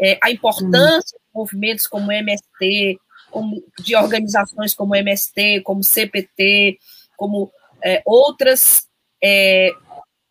é, 0.00 0.16
a 0.22 0.30
importância 0.30 1.18
de 1.18 1.24
movimentos 1.34 1.88
como 1.88 2.06
o 2.06 2.12
MST, 2.12 3.00
como, 3.32 3.60
de 3.80 3.96
organizações 3.96 4.74
como 4.74 4.92
o 4.92 4.96
MST, 4.96 5.62
como 5.62 5.82
CPT, 5.82 6.78
como 7.16 7.50
é, 7.82 8.00
outras, 8.06 8.86
é, 9.20 9.72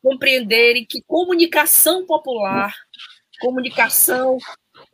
compreenderem 0.02 0.86
que 0.86 1.02
comunicação 1.02 2.06
popular, 2.06 2.74
comunicação 3.42 4.38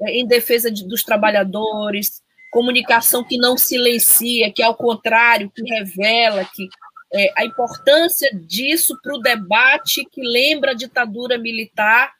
é, 0.02 0.12
em 0.12 0.26
defesa 0.26 0.72
de, 0.72 0.88
dos 0.88 1.04
trabalhadores, 1.04 2.24
comunicação 2.52 3.24
que 3.24 3.38
não 3.38 3.58
silencia, 3.58 4.52
que 4.52 4.64
ao 4.64 4.76
contrário, 4.76 5.52
que 5.52 5.62
revela, 5.64 6.46
que 6.54 6.68
é, 7.14 7.32
a 7.38 7.46
importância 7.46 8.30
disso 8.34 8.98
para 9.02 9.16
o 9.16 9.22
debate 9.22 10.06
que 10.12 10.22
lembra 10.22 10.72
a 10.72 10.76
ditadura 10.76 11.38
militar 11.38 12.14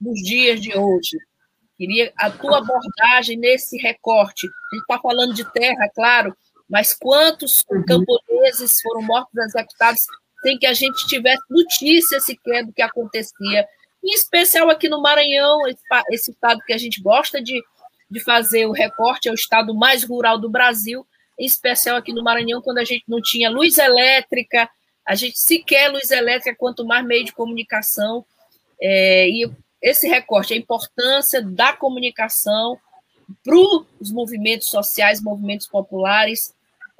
nos 0.00 0.20
dias 0.22 0.60
de 0.60 0.76
hoje. 0.76 1.18
Queria 1.76 2.12
a 2.16 2.30
tua 2.30 2.58
abordagem 2.58 3.36
nesse 3.36 3.76
recorte. 3.78 4.46
A 4.46 4.74
gente 4.74 4.82
está 4.82 4.98
falando 5.00 5.34
de 5.34 5.44
terra, 5.52 5.90
claro, 5.94 6.36
mas 6.68 6.94
quantos 6.94 7.62
uhum. 7.68 7.84
camponeses 7.84 8.80
foram 8.80 9.02
mortos, 9.02 9.34
executados, 9.36 10.02
sem 10.44 10.58
que 10.58 10.66
a 10.66 10.74
gente 10.74 11.06
tivesse 11.06 11.42
notícia 11.48 12.20
sequer 12.20 12.66
do 12.66 12.72
que 12.72 12.82
acontecia, 12.82 13.66
em 14.04 14.12
especial 14.12 14.68
aqui 14.68 14.90
no 14.90 15.00
Maranhão, 15.00 15.60
esse 16.10 16.30
estado 16.30 16.60
que 16.66 16.74
a 16.74 16.78
gente 16.78 17.00
gosta 17.00 17.42
de, 17.42 17.58
de 18.10 18.20
fazer 18.20 18.66
o 18.66 18.72
recorte, 18.72 19.28
é 19.28 19.32
o 19.32 19.34
estado 19.34 19.74
mais 19.74 20.04
rural 20.04 20.38
do 20.38 20.50
Brasil, 20.50 21.06
em 21.38 21.46
especial 21.46 21.96
aqui 21.96 22.12
no 22.12 22.22
Maranhão, 22.22 22.60
quando 22.60 22.78
a 22.78 22.84
gente 22.84 23.04
não 23.08 23.22
tinha 23.22 23.48
luz 23.48 23.78
elétrica, 23.78 24.68
a 25.06 25.14
gente 25.14 25.38
sequer 25.38 25.90
luz 25.90 26.10
elétrica, 26.10 26.54
quanto 26.54 26.84
mais 26.84 27.04
meio 27.06 27.24
de 27.24 27.32
comunicação. 27.32 28.24
É, 28.78 29.26
e 29.30 29.50
esse 29.80 30.06
recorte, 30.06 30.52
a 30.52 30.56
importância 30.58 31.40
da 31.40 31.72
comunicação 31.72 32.78
para 33.42 33.56
os 33.98 34.12
movimentos 34.12 34.68
sociais, 34.68 35.22
movimentos 35.22 35.66
populares, 35.66 36.54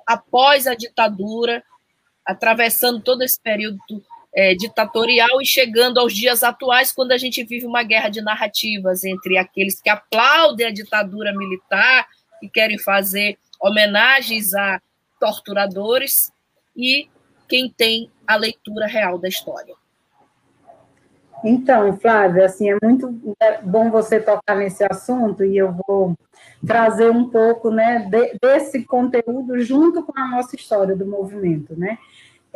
após 0.07 0.67
a 0.67 0.75
ditadura, 0.75 1.63
atravessando 2.25 3.01
todo 3.01 3.23
esse 3.23 3.41
período 3.41 3.79
é, 4.35 4.55
ditatorial 4.55 5.41
e 5.41 5.47
chegando 5.47 5.99
aos 5.99 6.13
dias 6.13 6.43
atuais, 6.43 6.93
quando 6.93 7.13
a 7.13 7.19
gente 7.19 7.45
vive 7.45 7.67
uma 7.67 7.83
guerra 7.83 8.09
de 8.09 8.21
narrativas 8.21 9.05
entre 9.05 9.39
aqueles 9.39 9.81
que 9.81 9.89
aplaudem 9.89 10.67
a 10.67 10.73
ditadura 10.73 11.33
militar, 11.33 12.07
que 12.41 12.49
querem 12.49 12.79
fazer 12.79 13.39
homenagens 13.61 14.55
a 14.55 14.81
torturadores 15.21 16.33
e 16.77 17.09
quem 17.49 17.71
tem 17.71 18.11
a 18.27 18.37
leitura 18.37 18.87
real 18.87 19.19
da 19.19 19.29
história. 19.29 19.75
Então, 21.43 21.97
Flávia, 21.97 22.47
assim, 22.47 22.71
é 22.71 22.79
muito 22.83 23.19
bom 23.63 23.91
você 23.91 24.21
tocar 24.21 24.57
nesse 24.57 24.85
assunto 24.85 25.45
e 25.45 25.57
eu 25.57 25.75
vou 25.87 26.15
trazer 26.67 27.11
um 27.11 27.29
pouco, 27.29 27.71
né, 27.71 28.09
de, 28.11 28.39
desse 28.41 28.85
conteúdo 28.85 29.61
junto 29.61 30.03
com 30.03 30.19
a 30.19 30.29
nossa 30.29 30.57
história 30.57 30.97
do 30.97 31.07
movimento, 31.07 31.79
né? 31.79 31.99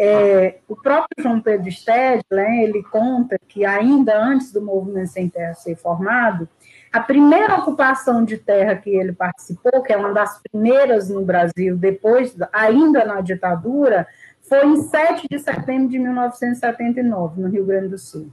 É, 0.00 0.58
o 0.68 0.76
próprio 0.76 1.08
João 1.18 1.40
Pedro 1.40 1.70
Stedler, 1.72 2.22
né, 2.30 2.62
ele 2.62 2.84
conta 2.84 3.36
que 3.48 3.64
ainda 3.64 4.16
antes 4.16 4.52
do 4.52 4.62
movimento 4.62 5.08
sem 5.08 5.28
terra 5.28 5.54
ser 5.54 5.74
formado, 5.74 6.48
a 6.92 7.00
primeira 7.00 7.56
ocupação 7.56 8.24
de 8.24 8.38
terra 8.38 8.76
que 8.76 8.90
ele 8.90 9.12
participou, 9.12 9.82
que 9.82 9.92
é 9.92 9.96
uma 9.96 10.12
das 10.12 10.40
primeiras 10.40 11.10
no 11.10 11.24
Brasil, 11.24 11.76
depois, 11.76 12.34
ainda 12.52 13.04
na 13.04 13.20
ditadura, 13.20 14.06
foi 14.40 14.64
em 14.66 14.82
7 14.82 15.26
de 15.28 15.38
setembro 15.38 15.88
de 15.88 15.98
1979, 15.98 17.42
no 17.42 17.48
Rio 17.48 17.66
Grande 17.66 17.88
do 17.88 17.98
Sul. 17.98 18.30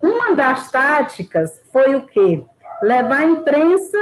Uma 0.00 0.34
das 0.34 0.70
táticas 0.70 1.60
foi 1.72 1.94
o 1.94 2.06
quê? 2.06 2.44
Levar 2.82 3.20
a 3.20 3.26
imprensa 3.26 3.98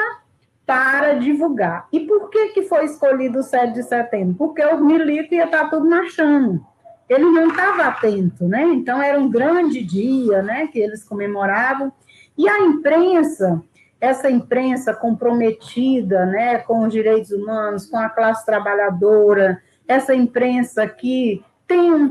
para 0.66 1.14
divulgar. 1.14 1.86
E 1.92 2.00
por 2.00 2.28
que, 2.28 2.48
que 2.48 2.62
foi 2.62 2.84
escolhido 2.84 3.38
o 3.38 3.42
7 3.42 3.72
de 3.72 3.82
setembro? 3.84 4.34
Porque 4.34 4.64
os 4.64 4.80
militares 4.80 5.30
iam 5.30 5.46
estar 5.46 5.70
tudo 5.70 5.88
marchando. 5.88 6.60
Ele 7.08 7.24
não 7.24 7.48
estava 7.48 7.84
atento, 7.84 8.48
né? 8.48 8.64
Então 8.64 9.00
era 9.00 9.18
um 9.18 9.30
grande 9.30 9.82
dia, 9.82 10.42
né, 10.42 10.66
que 10.66 10.78
eles 10.78 11.04
comemoravam. 11.04 11.92
E 12.36 12.48
a 12.48 12.58
imprensa, 12.60 13.62
essa 14.00 14.28
imprensa 14.28 14.92
comprometida, 14.92 16.26
né, 16.26 16.58
com 16.58 16.80
os 16.80 16.92
direitos 16.92 17.30
humanos, 17.30 17.86
com 17.86 17.96
a 17.96 18.10
classe 18.10 18.44
trabalhadora, 18.44 19.62
essa 19.86 20.14
imprensa 20.14 20.86
que 20.88 21.44
tem 21.66 21.92
um 21.92 22.08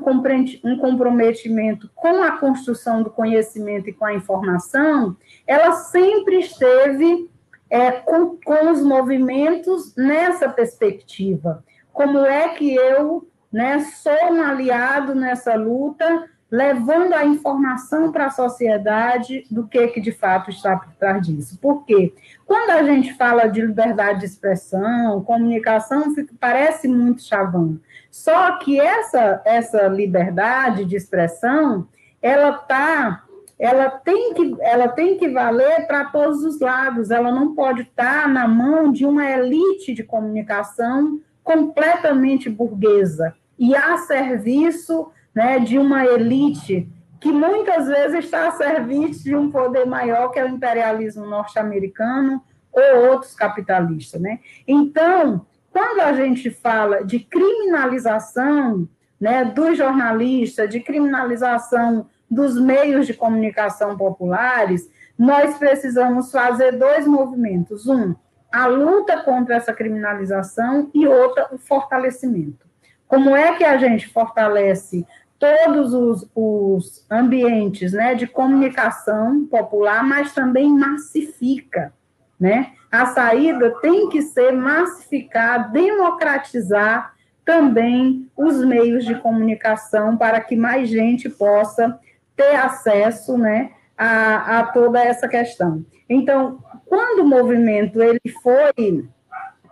comprometimento 0.77 1.89
com 1.95 2.21
a 2.21 2.31
construção 2.37 3.01
do 3.01 3.09
conhecimento 3.09 3.89
e 3.89 3.93
com 3.93 4.05
a 4.05 4.13
informação, 4.13 5.15
ela 5.47 5.71
sempre 5.73 6.39
esteve 6.39 7.29
é, 7.69 7.91
com, 7.91 8.37
com 8.43 8.71
os 8.71 8.81
movimentos 8.81 9.95
nessa 9.95 10.49
perspectiva. 10.49 11.63
Como 11.93 12.19
é 12.19 12.49
que 12.49 12.75
eu 12.75 13.27
né, 13.55 13.79
sou 13.79 14.33
um 14.33 14.41
aliado 14.41 15.15
nessa 15.15 15.55
luta, 15.55 16.29
levando 16.51 17.13
a 17.13 17.25
informação 17.25 18.11
para 18.11 18.25
a 18.25 18.29
sociedade 18.29 19.45
do 19.49 19.67
que, 19.67 19.87
que 19.87 20.01
de 20.01 20.11
fato 20.11 20.49
está 20.49 20.77
por 20.77 20.93
trás 20.93 21.25
disso. 21.25 21.57
Por 21.61 21.85
quê? 21.85 22.13
Quando 22.45 22.71
a 22.71 22.83
gente 22.83 23.13
fala 23.13 23.47
de 23.47 23.61
liberdade 23.61 24.19
de 24.19 24.25
expressão, 24.25 25.23
comunicação, 25.23 26.13
parece 26.39 26.87
muito 26.87 27.23
chavão. 27.23 27.79
Só 28.15 28.53
que 28.59 28.79
essa, 28.79 29.41
essa 29.43 29.87
liberdade 29.87 30.85
de 30.85 30.95
expressão, 30.95 31.85
ela 32.21 32.53
tá, 32.53 33.25
ela 33.59 33.89
tem 33.89 34.33
que, 34.33 34.55
ela 34.61 34.87
tem 34.87 35.17
que 35.17 35.27
valer 35.27 35.85
para 35.85 36.05
todos 36.05 36.41
os 36.45 36.61
lados. 36.61 37.11
Ela 37.11 37.29
não 37.29 37.53
pode 37.53 37.81
estar 37.81 38.21
tá 38.21 38.27
na 38.29 38.47
mão 38.47 38.89
de 38.89 39.05
uma 39.05 39.29
elite 39.29 39.93
de 39.93 40.01
comunicação 40.01 41.19
completamente 41.43 42.49
burguesa 42.49 43.35
e 43.59 43.75
a 43.75 43.97
serviço 43.97 45.11
né, 45.33 45.59
de 45.59 45.77
uma 45.77 46.05
elite 46.05 46.89
que 47.19 47.33
muitas 47.33 47.85
vezes 47.85 48.23
está 48.23 48.47
a 48.47 48.51
serviço 48.51 49.25
de 49.25 49.35
um 49.35 49.51
poder 49.51 49.85
maior 49.85 50.29
que 50.29 50.39
é 50.39 50.45
o 50.45 50.49
imperialismo 50.49 51.25
norte-americano 51.25 52.41
ou 52.71 53.09
outros 53.09 53.35
capitalistas, 53.35 54.21
né? 54.21 54.39
Então, 54.65 55.45
quando 55.75 55.99
a 55.99 56.13
gente 56.13 56.49
fala 56.49 57.03
de 57.03 57.19
criminalização 57.19 58.87
né, 59.19 59.43
dos 59.43 59.77
jornalistas, 59.77 60.69
de 60.69 60.79
criminalização 60.79 62.07
dos 62.31 62.57
meios 62.57 63.05
de 63.05 63.13
comunicação 63.13 63.97
populares, 63.97 64.89
nós 65.19 65.57
precisamos 65.57 66.31
fazer 66.31 66.77
dois 66.77 67.05
movimentos. 67.05 67.87
Um, 67.87 68.15
a 68.53 68.67
luta 68.67 69.21
contra 69.23 69.55
essa 69.55 69.73
criminalização 69.73 70.89
e 70.93 71.05
outra, 71.05 71.49
o 71.51 71.57
fortalecimento. 71.57 72.65
Como 73.05 73.35
é 73.35 73.57
que 73.57 73.65
a 73.65 73.77
gente 73.77 74.07
fortalece 74.07 75.05
todos 75.37 75.93
os, 75.93 76.29
os 76.33 77.05
ambientes 77.11 77.91
né, 77.91 78.15
de 78.15 78.27
comunicação 78.27 79.45
popular, 79.45 80.05
mas 80.05 80.33
também 80.33 80.71
massifica 80.71 81.91
né? 82.39 82.73
A 83.01 83.07
saída 83.07 83.71
tem 83.81 84.09
que 84.09 84.21
ser 84.21 84.51
massificar, 84.51 85.71
democratizar 85.71 87.13
também 87.43 88.29
os 88.35 88.63
meios 88.63 89.05
de 89.05 89.15
comunicação 89.15 90.17
para 90.17 90.39
que 90.39 90.55
mais 90.55 90.89
gente 90.89 91.29
possa 91.29 91.99
ter 92.35 92.55
acesso, 92.55 93.37
né, 93.37 93.71
a, 93.97 94.59
a 94.59 94.63
toda 94.67 94.99
essa 94.99 95.27
questão. 95.27 95.85
Então, 96.09 96.63
quando 96.85 97.19
o 97.19 97.27
movimento 97.27 98.01
ele 98.01 98.21
foi 98.41 99.05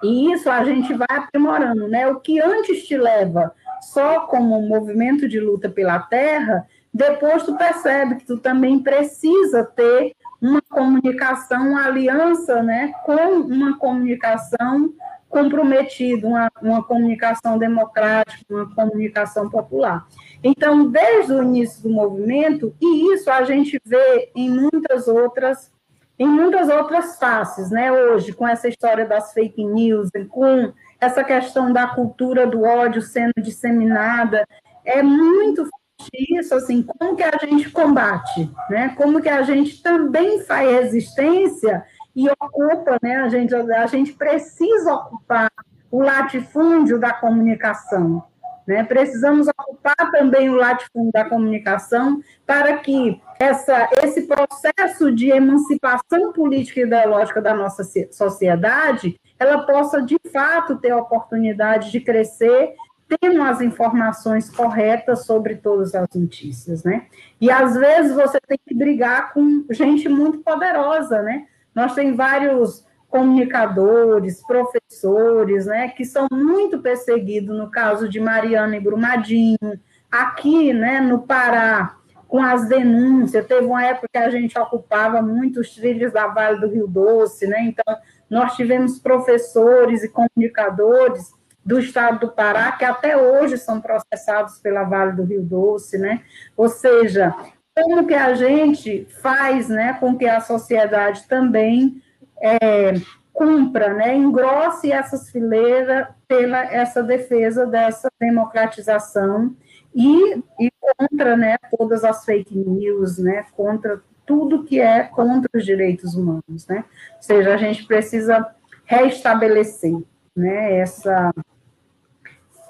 e 0.03 0.33
isso 0.33 0.49
a 0.49 0.65
gente 0.65 0.93
vai 0.93 1.07
aprimorando, 1.09 1.87
né? 1.87 2.05
O 2.07 2.19
que 2.19 2.41
antes 2.41 2.85
te 2.85 2.97
leva 2.97 3.53
só 3.81 4.21
como 4.21 4.59
um 4.59 4.67
movimento 4.67 5.29
de 5.29 5.39
luta 5.39 5.69
pela 5.69 5.97
terra, 5.99 6.67
depois 6.93 7.43
tu 7.43 7.55
percebe 7.55 8.15
que 8.15 8.25
tu 8.25 8.37
também 8.37 8.79
precisa 8.79 9.63
ter 9.63 10.13
uma 10.43 10.61
comunicação, 10.61 11.69
uma 11.69 11.85
aliança, 11.85 12.61
né, 12.61 12.93
com 13.05 13.15
uma 13.39 13.77
comunicação 13.77 14.93
comprometida, 15.29 16.27
uma, 16.27 16.51
uma 16.61 16.83
comunicação 16.83 17.57
democrática, 17.57 18.53
uma 18.53 18.75
comunicação 18.75 19.49
popular. 19.49 20.05
Então, 20.43 20.91
desde 20.91 21.31
o 21.31 21.41
início 21.41 21.81
do 21.83 21.89
movimento, 21.89 22.75
e 22.81 23.13
isso 23.13 23.31
a 23.31 23.43
gente 23.45 23.79
vê 23.85 24.31
em 24.35 24.49
muitas 24.49 25.07
outras 25.07 25.71
em 26.19 26.27
muitas 26.27 26.69
outras 26.69 27.17
faces, 27.17 27.71
né? 27.71 27.91
Hoje, 27.91 28.33
com 28.33 28.47
essa 28.47 28.67
história 28.67 29.03
das 29.03 29.33
fake 29.33 29.65
news, 29.65 30.09
com 30.29 30.71
essa 31.01 31.23
questão 31.23 31.73
da 31.73 31.87
cultura 31.87 32.45
do 32.45 32.61
ódio 32.61 33.01
sendo 33.01 33.33
disseminada, 33.41 34.47
é 34.85 35.01
muito 35.01 35.67
isso, 36.13 36.55
assim, 36.55 36.81
como 36.81 37.15
que 37.15 37.23
a 37.23 37.37
gente 37.43 37.69
combate, 37.69 38.49
né? 38.69 38.93
Como 38.97 39.21
que 39.21 39.29
a 39.29 39.41
gente 39.41 39.81
também 39.81 40.41
faz 40.41 40.69
resistência 40.69 41.83
e 42.15 42.29
ocupa, 42.29 42.97
né? 43.01 43.17
A 43.17 43.29
gente, 43.29 43.53
a 43.55 43.87
gente 43.87 44.13
precisa 44.13 44.93
ocupar 44.93 45.51
o 45.91 46.01
latifúndio 46.01 46.99
da 46.99 47.13
comunicação, 47.13 48.23
né? 48.67 48.83
Precisamos 48.83 49.47
ocupar 49.47 50.11
também 50.11 50.49
o 50.49 50.55
latifúndio 50.55 51.11
da 51.11 51.25
comunicação 51.25 52.21
para 52.45 52.77
que 52.77 53.21
essa, 53.39 53.89
esse 54.01 54.23
processo 54.23 55.11
de 55.11 55.29
emancipação 55.29 56.31
política 56.33 56.79
e 56.79 56.83
ideológica 56.83 57.41
da 57.41 57.53
nossa 57.53 57.83
sociedade 58.11 59.19
ela 59.39 59.65
possa, 59.65 60.01
de 60.01 60.17
fato, 60.31 60.77
ter 60.77 60.91
a 60.91 60.97
oportunidade 60.97 61.91
de 61.91 61.99
crescer 61.99 62.73
tendo 63.19 63.41
as 63.41 63.61
informações 63.61 64.49
corretas 64.49 65.25
sobre 65.25 65.55
todas 65.55 65.93
as 65.95 66.07
notícias, 66.15 66.83
né? 66.83 67.07
E 67.39 67.51
às 67.51 67.75
vezes 67.75 68.15
você 68.15 68.39
tem 68.47 68.57
que 68.65 68.75
brigar 68.75 69.33
com 69.33 69.65
gente 69.71 70.07
muito 70.09 70.39
poderosa, 70.39 71.21
né? 71.21 71.45
Nós 71.73 71.93
tem 71.93 72.15
vários 72.15 72.85
comunicadores, 73.13 74.41
professores, 74.41 75.67
né, 75.67 75.89
que 75.89 76.03
são 76.03 76.25
muito 76.31 76.79
perseguidos, 76.79 77.55
no 77.55 77.69
caso 77.69 78.09
de 78.09 78.19
Mariana 78.19 78.75
e 78.75 78.79
Brumadinho, 78.79 79.79
aqui, 80.09 80.73
né, 80.73 80.99
no 80.99 81.21
Pará, 81.21 81.95
com 82.27 82.41
as 82.41 82.67
denúncias, 82.67 83.45
teve 83.45 83.67
uma 83.67 83.85
época 83.85 84.07
que 84.11 84.17
a 84.17 84.31
gente 84.31 84.57
ocupava 84.57 85.21
muito 85.21 85.59
os 85.59 85.75
trilhos 85.75 86.11
da 86.11 86.25
Vale 86.25 86.59
do 86.59 86.67
Rio 86.67 86.87
Doce, 86.87 87.45
né, 87.45 87.61
então 87.61 87.95
nós 88.27 88.55
tivemos 88.55 88.97
professores 88.97 90.03
e 90.03 90.09
comunicadores 90.09 91.31
do 91.65 91.79
estado 91.79 92.19
do 92.19 92.31
Pará 92.31 92.71
que 92.73 92.83
até 92.83 93.15
hoje 93.15 93.57
são 93.57 93.79
processados 93.79 94.57
pela 94.59 94.83
Vale 94.83 95.13
do 95.13 95.23
Rio 95.23 95.41
Doce, 95.41 95.97
né, 95.97 96.21
ou 96.57 96.67
seja, 96.67 97.33
como 97.75 98.05
que 98.05 98.13
a 98.13 98.33
gente 98.35 99.07
faz, 99.21 99.69
né, 99.69 99.93
com 99.99 100.15
que 100.17 100.27
a 100.27 100.39
sociedade 100.41 101.27
também 101.27 102.01
é, 102.41 102.93
cumpra, 103.31 103.93
né, 103.93 104.15
engrosse 104.15 104.91
essas 104.91 105.29
fileiras 105.29 106.07
pela 106.27 106.63
essa 106.65 107.01
defesa 107.01 107.65
dessa 107.65 108.09
democratização 108.19 109.55
e, 109.95 110.37
e 110.59 110.71
contra, 110.79 111.35
né, 111.35 111.55
todas 111.75 112.03
as 112.03 112.25
fake 112.25 112.55
news, 112.55 113.17
né, 113.17 113.45
contra 113.53 114.01
tudo 114.25 114.63
que 114.63 114.79
é 114.79 115.03
contra 115.03 115.49
os 115.53 115.65
direitos 115.65 116.15
humanos, 116.15 116.67
né, 116.67 116.85
ou 117.15 117.21
seja, 117.21 117.53
a 117.53 117.57
gente 117.57 117.85
precisa 117.85 118.45
restabelecer, 118.85 119.97
né, 120.35 120.77
essa 120.79 121.33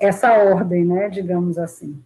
essa 0.05 0.33
ordem, 0.33 0.85
né, 0.85 1.09
digamos 1.09 1.57
assim. 1.57 2.01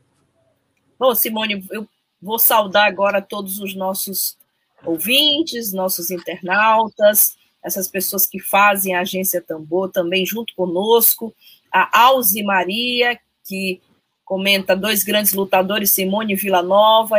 Bom, 0.99 1.13
Simone, 1.15 1.65
eu 1.71 1.87
vou 2.21 2.39
saudar 2.39 2.87
agora 2.87 3.21
todos 3.21 3.59
os 3.59 3.75
nossos 3.75 4.37
ouvintes, 4.85 5.73
nossos 5.73 6.11
internautas, 6.11 7.35
essas 7.63 7.87
pessoas 7.87 8.25
que 8.25 8.39
fazem 8.39 8.95
a 8.95 9.01
Agência 9.01 9.41
Tambor 9.41 9.91
também 9.91 10.25
junto 10.25 10.53
conosco, 10.55 11.33
a 11.71 11.99
Alzi 12.05 12.43
Maria, 12.43 13.19
que 13.43 13.81
comenta 14.23 14.75
dois 14.75 15.03
grandes 15.03 15.33
lutadores, 15.33 15.91
Simone 15.91 16.33
e 16.33 16.35
Vila 16.35 16.61
Nova. 16.61 17.15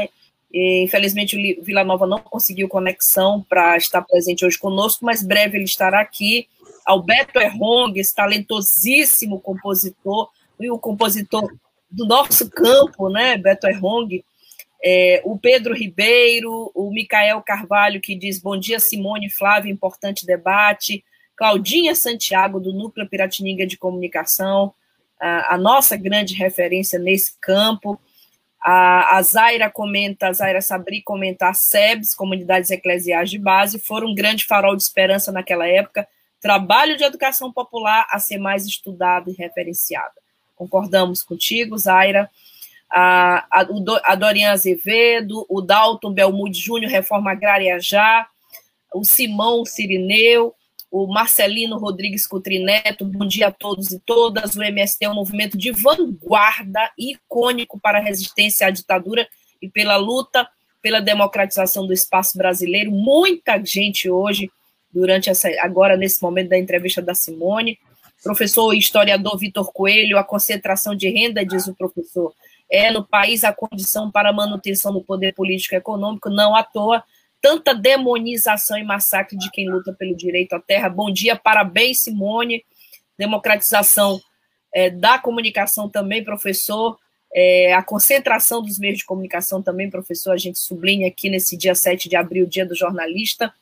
Infelizmente, 0.52 1.36
o 1.36 1.64
Vila 1.64 1.84
Nova 1.84 2.06
não 2.06 2.18
conseguiu 2.18 2.68
conexão 2.68 3.44
para 3.48 3.76
estar 3.76 4.02
presente 4.02 4.44
hoje 4.44 4.58
conosco, 4.58 5.04
mas 5.04 5.22
breve 5.22 5.56
ele 5.56 5.64
estará 5.64 6.00
aqui. 6.00 6.48
Alberto 6.86 7.38
Errong, 7.38 7.98
esse 7.98 8.14
talentosíssimo 8.14 9.40
compositor, 9.40 10.30
e 10.60 10.70
o 10.70 10.78
compositor 10.78 11.52
do 11.90 12.06
nosso 12.06 12.50
campo, 12.50 13.08
né, 13.08 13.36
Beto 13.36 13.66
Errong, 13.66 14.22
é, 14.82 15.20
o 15.24 15.38
Pedro 15.38 15.74
Ribeiro, 15.74 16.70
o 16.74 16.90
Micael 16.90 17.42
Carvalho, 17.42 18.00
que 18.00 18.14
diz 18.14 18.40
bom 18.40 18.56
dia, 18.56 18.78
Simone 18.78 19.30
Flávio, 19.30 19.72
importante 19.72 20.24
debate. 20.24 21.04
Claudinha 21.36 21.94
Santiago, 21.94 22.58
do 22.58 22.72
Núcleo 22.72 23.08
Piratininga 23.08 23.64
de 23.66 23.78
Comunicação, 23.78 24.74
a, 25.20 25.54
a 25.54 25.58
nossa 25.58 25.96
grande 25.96 26.34
referência 26.34 26.98
nesse 26.98 27.38
campo. 27.40 27.98
A, 28.60 29.16
a 29.16 29.22
Zaira 29.22 29.70
comenta, 29.70 30.28
a 30.28 30.32
Zaira 30.32 30.60
Sabri 30.60 31.00
comenta, 31.00 31.48
a 31.48 31.54
SEBS, 31.54 32.14
Comunidades 32.14 32.70
Eclesiais 32.70 33.30
de 33.30 33.38
Base, 33.38 33.78
foram 33.78 34.08
um 34.08 34.14
grande 34.14 34.44
farol 34.44 34.74
de 34.74 34.82
esperança 34.82 35.30
naquela 35.30 35.66
época, 35.66 36.08
trabalho 36.40 36.96
de 36.96 37.04
educação 37.04 37.52
popular 37.52 38.06
a 38.10 38.18
ser 38.18 38.38
mais 38.38 38.66
estudado 38.66 39.30
e 39.30 39.34
referenciado. 39.34 40.14
Concordamos 40.58 41.22
contigo, 41.22 41.78
Zaira 41.78 42.28
a, 42.90 43.46
a, 43.50 43.66
a 44.04 44.14
Dorian 44.14 44.50
Azevedo, 44.50 45.44
o 45.48 45.60
Dalton 45.60 46.12
Belmude 46.12 46.58
Júnior, 46.58 46.90
Reforma 46.90 47.32
Agrária 47.32 47.78
Já, 47.80 48.26
o 48.94 49.04
Simão 49.04 49.64
Cirineu, 49.64 50.54
o 50.90 51.06
Marcelino 51.06 51.78
Rodrigues 51.78 52.26
Cutrineto, 52.26 53.04
bom 53.04 53.26
dia 53.26 53.48
a 53.48 53.52
todos 53.52 53.92
e 53.92 54.00
todas. 54.00 54.56
O 54.56 54.62
MST 54.62 55.04
é 55.04 55.10
um 55.10 55.14
movimento 55.14 55.58
de 55.58 55.70
vanguarda 55.70 56.90
icônico 56.98 57.78
para 57.78 57.98
a 57.98 58.02
resistência 58.02 58.66
à 58.66 58.70
ditadura 58.70 59.28
e 59.60 59.68
pela 59.68 59.96
luta 59.96 60.48
pela 60.80 61.00
democratização 61.00 61.86
do 61.86 61.92
espaço 61.92 62.38
brasileiro. 62.38 62.90
Muita 62.92 63.62
gente 63.62 64.08
hoje, 64.08 64.48
durante 64.94 65.28
essa, 65.28 65.48
agora 65.60 65.96
nesse 65.96 66.22
momento 66.22 66.50
da 66.50 66.58
entrevista 66.58 67.02
da 67.02 67.14
Simone. 67.14 67.78
Professor 68.22 68.74
historiador 68.74 69.38
Vitor 69.38 69.72
Coelho, 69.72 70.18
a 70.18 70.24
concentração 70.24 70.94
de 70.94 71.08
renda, 71.08 71.44
diz 71.44 71.66
o 71.68 71.74
professor, 71.74 72.34
é 72.70 72.90
no 72.90 73.04
país 73.04 73.44
a 73.44 73.52
condição 73.52 74.10
para 74.10 74.30
a 74.30 74.32
manutenção 74.32 74.92
do 74.92 75.02
poder 75.02 75.34
político 75.34 75.74
e 75.74 75.78
econômico, 75.78 76.28
não 76.28 76.54
à 76.54 76.62
toa 76.62 77.02
tanta 77.40 77.74
demonização 77.74 78.78
e 78.78 78.84
massacre 78.84 79.36
de 79.36 79.50
quem 79.50 79.68
luta 79.68 79.92
pelo 79.92 80.16
direito 80.16 80.54
à 80.54 80.60
terra. 80.60 80.88
Bom 80.88 81.10
dia, 81.10 81.36
parabéns, 81.36 82.00
Simone. 82.00 82.64
Democratização 83.16 84.20
é, 84.72 84.90
da 84.90 85.18
comunicação 85.18 85.88
também, 85.88 86.24
professor. 86.24 86.98
É, 87.32 87.72
a 87.74 87.82
concentração 87.82 88.62
dos 88.62 88.78
meios 88.78 88.98
de 88.98 89.04
comunicação 89.04 89.62
também, 89.62 89.90
professor, 89.90 90.32
a 90.32 90.36
gente 90.36 90.58
sublinha 90.58 91.08
aqui 91.08 91.28
nesse 91.28 91.56
dia 91.56 91.74
7 91.74 92.08
de 92.08 92.16
abril, 92.16 92.46
dia 92.46 92.66
do 92.66 92.74
jornalista. 92.74 93.52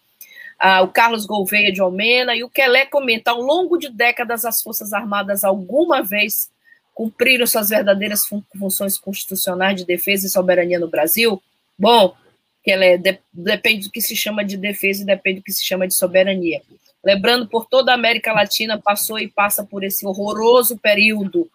Ah, 0.59 0.83
o 0.83 0.89
Carlos 0.89 1.27
Gouveia 1.27 1.71
de 1.71 1.81
Almena 1.81 2.35
e 2.35 2.43
o 2.43 2.51
Kelé 2.51 2.87
comenta: 2.87 3.31
ao 3.31 3.41
longo 3.41 3.77
de 3.77 3.91
décadas, 3.91 4.45
as 4.45 4.63
Forças 4.63 4.93
Armadas 4.93 5.45
alguma 5.45 6.03
vez 6.03 6.51
cumpriram 6.95 7.47
suas 7.47 7.69
verdadeiras 7.69 8.25
fun 8.25 8.43
funções 8.59 8.99
constitucionais 8.99 9.77
de 9.77 9.85
defesa 9.85 10.27
e 10.27 10.31
soberania 10.31 10.79
no 10.79 10.89
Brasil? 10.89 11.43
Bom, 11.79 12.17
que 12.65 12.73
ela 12.73 12.85
é, 12.85 12.97
de, 12.97 13.19
depende 13.33 13.87
do 13.87 13.93
que 13.93 14.01
se 14.01 14.17
chama 14.17 14.45
de 14.45 14.57
defesa 14.57 15.03
e 15.03 15.07
depende 15.07 15.41
do 15.41 15.45
que 15.45 15.53
se 15.53 15.65
chama 15.65 15.87
de 15.87 15.95
soberania. 15.95 16.63
Lembrando, 17.05 17.47
por 17.47 17.67
toda 17.67 17.93
a 17.93 17.95
América 17.95 18.33
Latina 18.33 18.81
passou 18.81 19.19
e 19.19 19.29
passa 19.29 19.63
por 19.63 19.85
esse 19.85 20.07
horroroso 20.07 20.77
período. 20.79 21.49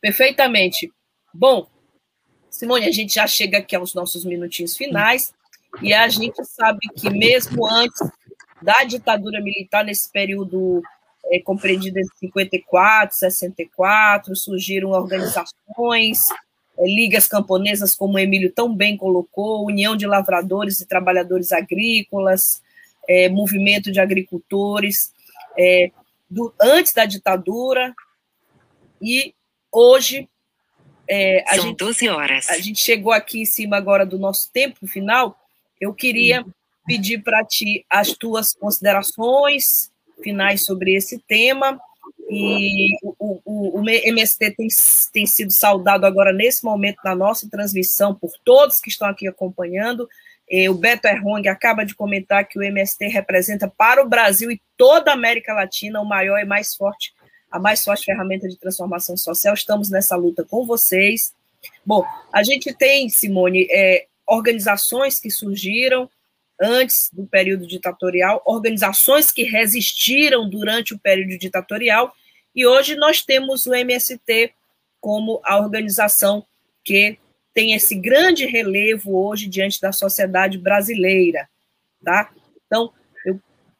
Perfeitamente. 0.00 0.92
Bom, 1.32 1.66
Simone, 2.50 2.86
a 2.86 2.92
gente 2.92 3.14
já 3.14 3.26
chega 3.26 3.58
aqui 3.58 3.76
aos 3.76 3.94
nossos 3.94 4.24
minutinhos 4.24 4.76
finais 4.76 5.32
e 5.80 5.94
a 5.94 6.08
gente 6.08 6.44
sabe 6.44 6.80
que 6.96 7.08
mesmo 7.08 7.66
antes 7.66 8.00
da 8.62 8.84
ditadura 8.84 9.40
militar, 9.40 9.84
nesse 9.84 10.10
período 10.10 10.82
é, 11.26 11.40
compreendida 11.40 12.00
entre 12.00 12.16
54 12.18 13.14
e 13.14 13.18
64, 13.18 14.36
surgiram 14.36 14.90
organizações, 14.90 16.28
é, 16.78 16.86
ligas 16.86 17.26
camponesas, 17.26 17.94
como 17.94 18.14
o 18.14 18.18
Emílio 18.18 18.52
tão 18.52 18.74
bem 18.74 18.96
colocou, 18.96 19.66
União 19.66 19.96
de 19.96 20.06
Lavradores 20.06 20.80
e 20.80 20.86
Trabalhadores 20.86 21.52
Agrícolas, 21.52 22.62
é, 23.08 23.28
movimento 23.28 23.90
de 23.90 24.00
agricultores, 24.00 25.12
é, 25.58 25.90
do, 26.28 26.52
antes 26.60 26.92
da 26.92 27.04
ditadura, 27.04 27.94
e 29.00 29.34
hoje. 29.72 30.28
É, 31.10 31.42
a 31.48 31.56
São 31.56 31.68
gente, 31.68 31.78
12 31.78 32.08
horas. 32.08 32.50
A 32.50 32.58
gente 32.58 32.80
chegou 32.80 33.12
aqui 33.12 33.40
em 33.40 33.46
cima 33.46 33.76
agora 33.76 34.04
do 34.04 34.18
nosso 34.18 34.50
tempo 34.52 34.86
final. 34.86 35.38
Eu 35.80 35.94
queria 35.94 36.44
pedir 36.88 37.22
para 37.22 37.44
ti 37.44 37.84
as 37.88 38.12
tuas 38.12 38.54
considerações 38.54 39.92
finais 40.22 40.64
sobre 40.64 40.94
esse 40.94 41.18
tema. 41.28 41.78
E 42.30 42.96
o, 43.02 43.40
o, 43.44 43.80
o, 43.80 43.88
MST 43.88 44.50
tem, 44.52 44.68
tem 45.12 45.26
sido 45.26 45.52
saudado 45.52 46.06
agora 46.06 46.32
nesse 46.32 46.64
momento 46.64 46.98
na 47.04 47.14
nossa 47.14 47.48
transmissão 47.48 48.14
por 48.14 48.32
todos 48.42 48.80
que 48.80 48.88
estão 48.88 49.06
aqui 49.06 49.28
acompanhando. 49.28 50.08
O 50.70 50.74
Beto 50.74 51.06
Errong 51.06 51.46
acaba 51.46 51.84
de 51.84 51.94
comentar 51.94 52.48
que 52.48 52.58
o 52.58 52.62
MST 52.62 53.06
representa 53.08 53.68
para 53.68 54.02
o 54.02 54.08
Brasil 54.08 54.50
e 54.50 54.60
toda 54.78 55.10
a 55.10 55.14
América 55.14 55.52
Latina 55.52 56.00
o 56.00 56.08
maior 56.08 56.38
e 56.38 56.46
mais 56.46 56.74
forte, 56.74 57.12
a 57.50 57.58
mais 57.58 57.84
forte 57.84 58.06
ferramenta 58.06 58.48
de 58.48 58.58
transformação 58.58 59.14
social. 59.14 59.52
Estamos 59.52 59.90
nessa 59.90 60.16
luta 60.16 60.46
com 60.48 60.64
vocês. 60.64 61.34
Bom, 61.84 62.02
a 62.32 62.42
gente 62.42 62.72
tem, 62.72 63.10
Simone, 63.10 63.68
é, 63.70 64.06
organizações 64.26 65.20
que 65.20 65.30
surgiram 65.30 66.08
antes 66.60 67.10
do 67.12 67.26
período 67.26 67.66
ditatorial, 67.66 68.42
organizações 68.44 69.30
que 69.30 69.44
resistiram 69.44 70.48
durante 70.48 70.94
o 70.94 70.98
período 70.98 71.38
ditatorial, 71.38 72.12
e 72.54 72.66
hoje 72.66 72.96
nós 72.96 73.22
temos 73.22 73.66
o 73.66 73.74
MST 73.74 74.52
como 75.00 75.40
a 75.44 75.58
organização 75.58 76.44
que 76.84 77.18
tem 77.54 77.74
esse 77.74 77.94
grande 77.94 78.46
relevo 78.46 79.16
hoje 79.16 79.48
diante 79.48 79.80
da 79.80 79.92
sociedade 79.92 80.58
brasileira, 80.58 81.48
tá? 82.04 82.32
Então, 82.66 82.92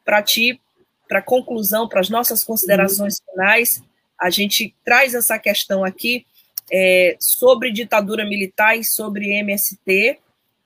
para 0.03 0.21
ti, 0.21 0.59
para 1.07 1.21
conclusão, 1.21 1.87
para 1.87 1.99
as 1.99 2.09
nossas 2.09 2.43
considerações 2.43 3.21
finais, 3.29 3.81
a 4.19 4.29
gente 4.29 4.75
traz 4.83 5.13
essa 5.13 5.39
questão 5.39 5.83
aqui 5.83 6.25
é, 6.71 7.15
sobre 7.19 7.71
ditadura 7.71 8.25
militar 8.25 8.77
e 8.77 8.83
sobre 8.83 9.31
MST. 9.39 10.19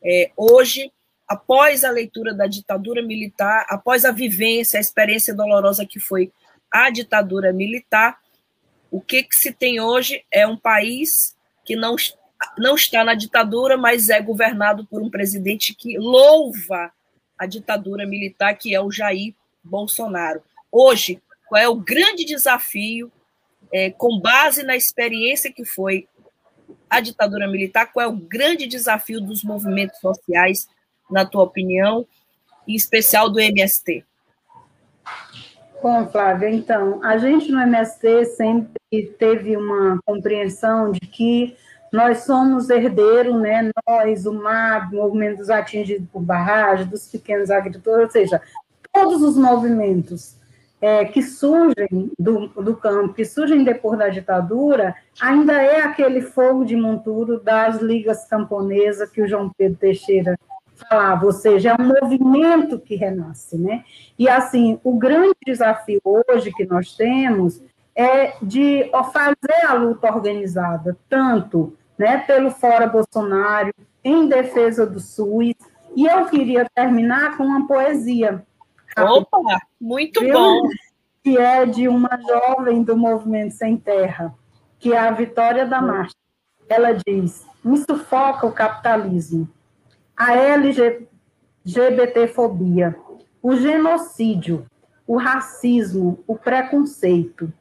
É, 0.04 0.32
hoje, 0.36 0.92
após 1.28 1.84
a 1.84 1.90
leitura 1.92 2.34
da 2.34 2.48
ditadura 2.48 3.02
militar, 3.02 3.66
após 3.70 4.06
a 4.06 4.12
vivência, 4.12 4.78
a 4.78 4.82
experiência 4.82 5.34
dolorosa 5.34 5.86
que 5.86 6.00
foi 6.00 6.32
a 6.72 6.90
ditadura 6.90 7.54
militar, 7.54 8.18
o 8.92 9.02
que, 9.02 9.24
que 9.24 9.36
se 9.36 9.52
tem 9.52 9.80
hoje 9.80 10.24
é 10.32 10.46
um 10.46 10.58
país 10.58 11.36
que 11.66 11.76
não 11.76 11.96
não 12.58 12.76
está 12.76 13.04
na 13.04 13.14
ditadura, 13.14 13.78
mas 13.78 14.10
é 14.10 14.22
governado 14.22 14.86
por 14.86 15.02
um 15.02 15.10
presidente 15.10 15.74
que 15.74 15.98
louva 15.98 16.92
a 17.38 17.46
ditadura 17.46 18.06
militar, 18.06 18.54
que 18.56 18.76
é 18.76 18.82
o 18.82 18.92
Jair 18.92 19.34
Bolsonaro. 19.64 20.44
Hoje, 20.72 21.22
qual 21.48 21.62
é 21.62 21.68
o 21.68 21.76
grande 21.76 22.26
desafio, 22.26 23.12
é, 23.72 23.92
com 23.92 24.20
base 24.20 24.64
na 24.64 24.76
experiência 24.76 25.52
que 25.52 25.64
foi 25.64 26.08
a 26.90 27.00
ditadura 27.00 27.48
militar, 27.48 27.92
qual 27.92 28.06
é 28.06 28.08
o 28.08 28.16
grande 28.16 28.68
desafio 28.68 29.20
dos 29.20 29.44
movimentos 29.44 30.00
sociais, 30.00 30.68
na 31.14 31.26
tua 31.26 31.44
opinião, 31.44 32.06
em 32.68 32.76
especial 32.76 33.30
do 33.30 33.40
MST? 33.40 34.04
Bom, 35.82 36.08
Flávia, 36.08 36.50
então, 36.50 37.04
a 37.04 37.18
gente 37.18 37.52
no 37.52 37.60
MST 37.60 38.26
sempre 38.38 39.06
teve 39.20 39.58
uma 39.58 40.00
compreensão 40.06 40.92
de 40.92 41.02
que 41.02 41.56
nós 41.92 42.24
somos 42.24 42.70
herdeiros, 42.70 43.40
né? 43.40 43.70
Nós, 43.88 44.26
o 44.26 44.34
MAB, 44.34 44.96
movimentos 44.96 45.50
atingidos 45.50 46.08
por 46.10 46.22
barragem, 46.22 46.88
dos 46.88 47.08
pequenos 47.08 47.52
agricultores, 47.52 48.06
ou 48.06 48.12
seja, 48.12 48.42
todos 48.92 49.22
os 49.22 49.38
movimentos 49.38 50.38
é, 50.82 51.06
que 51.06 51.22
surgem 51.22 52.12
do, 52.18 52.48
do 52.48 52.76
campo, 52.76 53.14
que 53.14 53.24
surgem 53.24 53.64
depois 53.64 54.00
da 54.00 54.10
ditadura, 54.10 54.96
ainda 55.22 55.62
é 55.62 55.82
aquele 55.82 56.22
fogo 56.22 56.66
de 56.66 56.76
monturo 56.76 57.40
das 57.40 57.82
ligas 57.82 58.26
camponesas 58.26 59.10
que 59.10 59.22
o 59.22 59.28
João 59.28 59.52
Pedro 59.58 59.78
Teixeira 59.78 60.38
falava, 60.88 61.26
ou 61.26 61.32
seja, 61.32 61.72
é 61.72 61.82
um 61.82 61.88
movimento 61.88 62.80
que 62.80 62.96
renasce, 62.96 63.58
né? 63.58 63.84
E 64.18 64.30
assim, 64.30 64.80
o 64.84 64.98
grande 64.98 65.36
desafio 65.46 66.02
hoje 66.04 66.52
que 66.52 66.66
nós 66.66 66.96
temos 66.96 67.62
é 67.96 68.34
de 68.42 68.90
fazer 69.12 69.66
a 69.68 69.74
luta 69.74 70.08
organizada, 70.08 70.98
tanto 71.10 71.78
né, 71.98 72.18
pelo 72.20 72.52
Fora 72.52 72.88
Bolsonaro, 72.88 73.72
em 74.04 74.28
defesa 74.28 74.86
do 74.86 75.00
SUS. 75.00 75.54
E 75.96 76.06
eu 76.06 76.26
queria 76.26 76.68
terminar 76.74 77.38
com 77.38 77.44
uma 77.44 77.68
poesia. 77.68 78.44
Opa, 78.98 79.40
muito 79.80 80.20
viu? 80.20 80.34
bom! 80.34 80.62
Que 81.24 81.38
é 81.38 81.66
de 81.66 81.88
uma 81.88 82.20
jovem 82.28 82.84
do 82.84 82.98
Movimento 82.98 83.54
Sem 83.54 83.78
Terra, 83.78 84.34
que 84.78 84.92
é 84.92 84.98
a 84.98 85.12
Vitória 85.12 85.66
da 85.66 85.82
Marcha. 85.82 86.16
Ela 86.68 86.94
diz: 86.94 87.46
Me 87.64 87.78
sufoca 87.78 88.46
o 88.46 88.52
capitalismo, 88.52 89.48
a 90.16 90.34
LGBTfobia, 91.66 92.96
o 93.42 93.56
genocídio, 93.56 94.68
o 95.06 95.18
racismo, 95.18 96.24
o 96.28 96.38
preconceito. 96.38 97.52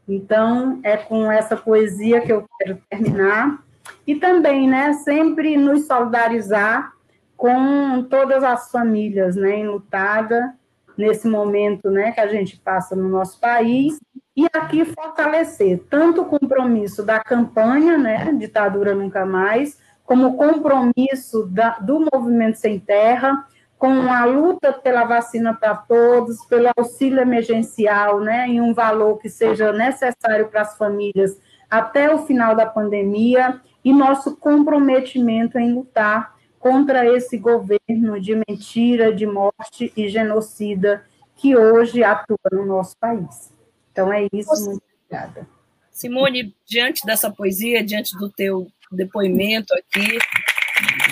Então, 0.09 0.81
é 0.83 0.97
com 0.97 1.31
essa 1.31 1.57
poesia 1.57 2.21
que 2.21 2.33
eu 2.33 2.47
quero 2.59 2.81
terminar. 2.89 3.63
E 4.07 4.15
também, 4.17 4.69
né, 4.69 4.93
sempre 4.95 5.57
nos 5.57 5.87
solidarizar 5.87 6.93
com 7.37 8.03
todas 8.05 8.43
as 8.43 8.71
famílias, 8.71 9.37
né, 9.37 9.59
enlutada 9.59 10.55
nesse 10.97 11.29
momento, 11.29 11.91
né, 11.91 12.13
que 12.13 12.21
a 12.21 12.27
gente 12.27 12.59
passa 12.59 12.97
no 12.97 13.09
nosso 13.09 13.39
país, 13.39 13.99
e 14.35 14.47
aqui 14.53 14.85
fortalecer 14.85 15.83
tanto 15.91 16.23
o 16.23 16.25
compromisso 16.25 17.03
da 17.03 17.21
campanha, 17.21 17.99
né, 17.99 18.33
ditadura 18.33 18.95
nunca 18.95 19.27
mais, 19.27 19.79
como 20.05 20.29
o 20.29 20.37
compromisso 20.37 21.47
da, 21.47 21.79
do 21.79 22.07
movimento 22.13 22.57
sem 22.57 22.79
terra, 22.79 23.47
com 23.79 24.11
a 24.11 24.25
luta 24.25 24.73
pela 24.73 25.05
vacina 25.05 25.53
para 25.55 25.75
todos, 25.75 26.45
pelo 26.47 26.71
auxílio 26.77 27.21
emergencial, 27.21 28.21
né, 28.21 28.49
em 28.49 28.61
um 28.61 28.73
valor 28.73 29.19
que 29.19 29.29
seja 29.29 29.73
necessário 29.73 30.49
para 30.49 30.63
as 30.63 30.77
famílias 30.77 31.39
até 31.69 32.13
o 32.13 32.25
final 32.27 32.55
da 32.55 32.65
pandemia, 32.65 33.61
e 33.85 33.93
nosso 33.93 34.37
comprometimento 34.37 35.59
em 35.59 35.73
lutar 35.73 36.35
contra 36.59 37.07
esse 37.07 37.39
governo 37.39 38.21
de 38.21 38.35
mentira, 38.49 39.15
de 39.15 39.27
morte 39.27 39.93
e 39.97 40.09
genocida 40.09 41.05
que 41.37 41.57
hoje 41.57 42.03
atua 42.03 42.39
no 42.51 42.67
nosso 42.67 42.97
país. 42.99 43.53
Então 43.93 44.13
é 44.13 44.27
isso, 44.33 44.53
muito 44.65 44.83
obrigada. 45.05 45.47
Simone, 45.93 46.55
diante 46.67 47.07
dessa 47.07 47.31
poesia, 47.31 47.85
diante 47.85 48.17
do 48.19 48.29
teu 48.29 48.67
depoimento 48.91 49.73
aqui, 49.75 50.19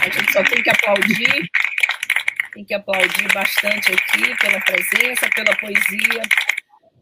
a 0.03 0.11
gente 0.11 0.33
só 0.33 0.43
tem 0.43 0.63
que 0.63 0.71
aplaudir, 0.71 1.49
tem 2.55 2.65
que 2.65 2.73
aplaudir 2.75 3.33
bastante 3.35 3.93
aqui 3.93 4.37
pela 4.41 4.61
presença, 4.61 5.29
pela 5.35 5.57
poesia. 5.57 6.23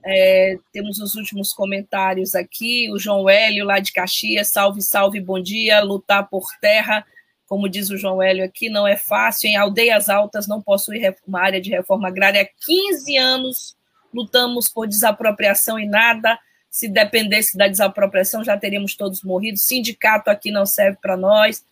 É, 0.05 0.57
temos 0.73 0.99
os 0.99 1.15
últimos 1.15 1.53
comentários 1.53 2.35
aqui, 2.35 2.91
o 2.91 2.99
João 2.99 3.29
Hélio, 3.29 3.65
lá 3.65 3.79
de 3.79 3.93
Caxias, 3.93 4.49
salve, 4.49 4.83
salve, 4.83 5.21
bom 5.21 5.41
dia, 5.41 5.81
lutar 5.81 6.29
por 6.29 6.49
terra 6.61 7.05
como 7.53 7.69
diz 7.69 7.91
o 7.91 7.99
João 7.99 8.23
Hélio 8.23 8.43
aqui, 8.43 8.71
não 8.71 8.89
é 8.89 8.97
fácil. 8.97 9.47
Em 9.47 9.59
aldeias 9.59 10.09
altas 10.09 10.49
não 10.49 10.63
possui 10.63 11.03
uma 11.29 11.39
área 11.39 11.61
de 11.61 11.69
reforma 11.69 12.09
agrária. 12.09 12.41
Há 12.41 12.49
15 12.65 13.19
anos 13.19 13.77
lutamos 14.11 14.71
por 14.71 14.89
desapropriação 14.89 15.79
e 15.79 15.87
nada 15.87 16.39
Se 16.71 16.89
dependesse 16.89 17.59
da 17.59 17.69
desapropriação, 17.69 18.43
já 18.43 18.57
teríamos 18.57 18.97
todos 18.97 19.23
morrido. 19.23 19.59
Sindicato 19.59 20.31
aqui 20.31 20.51
não 20.51 20.65
serve 20.65 20.97
para 21.03 21.15
nós. 21.15 21.63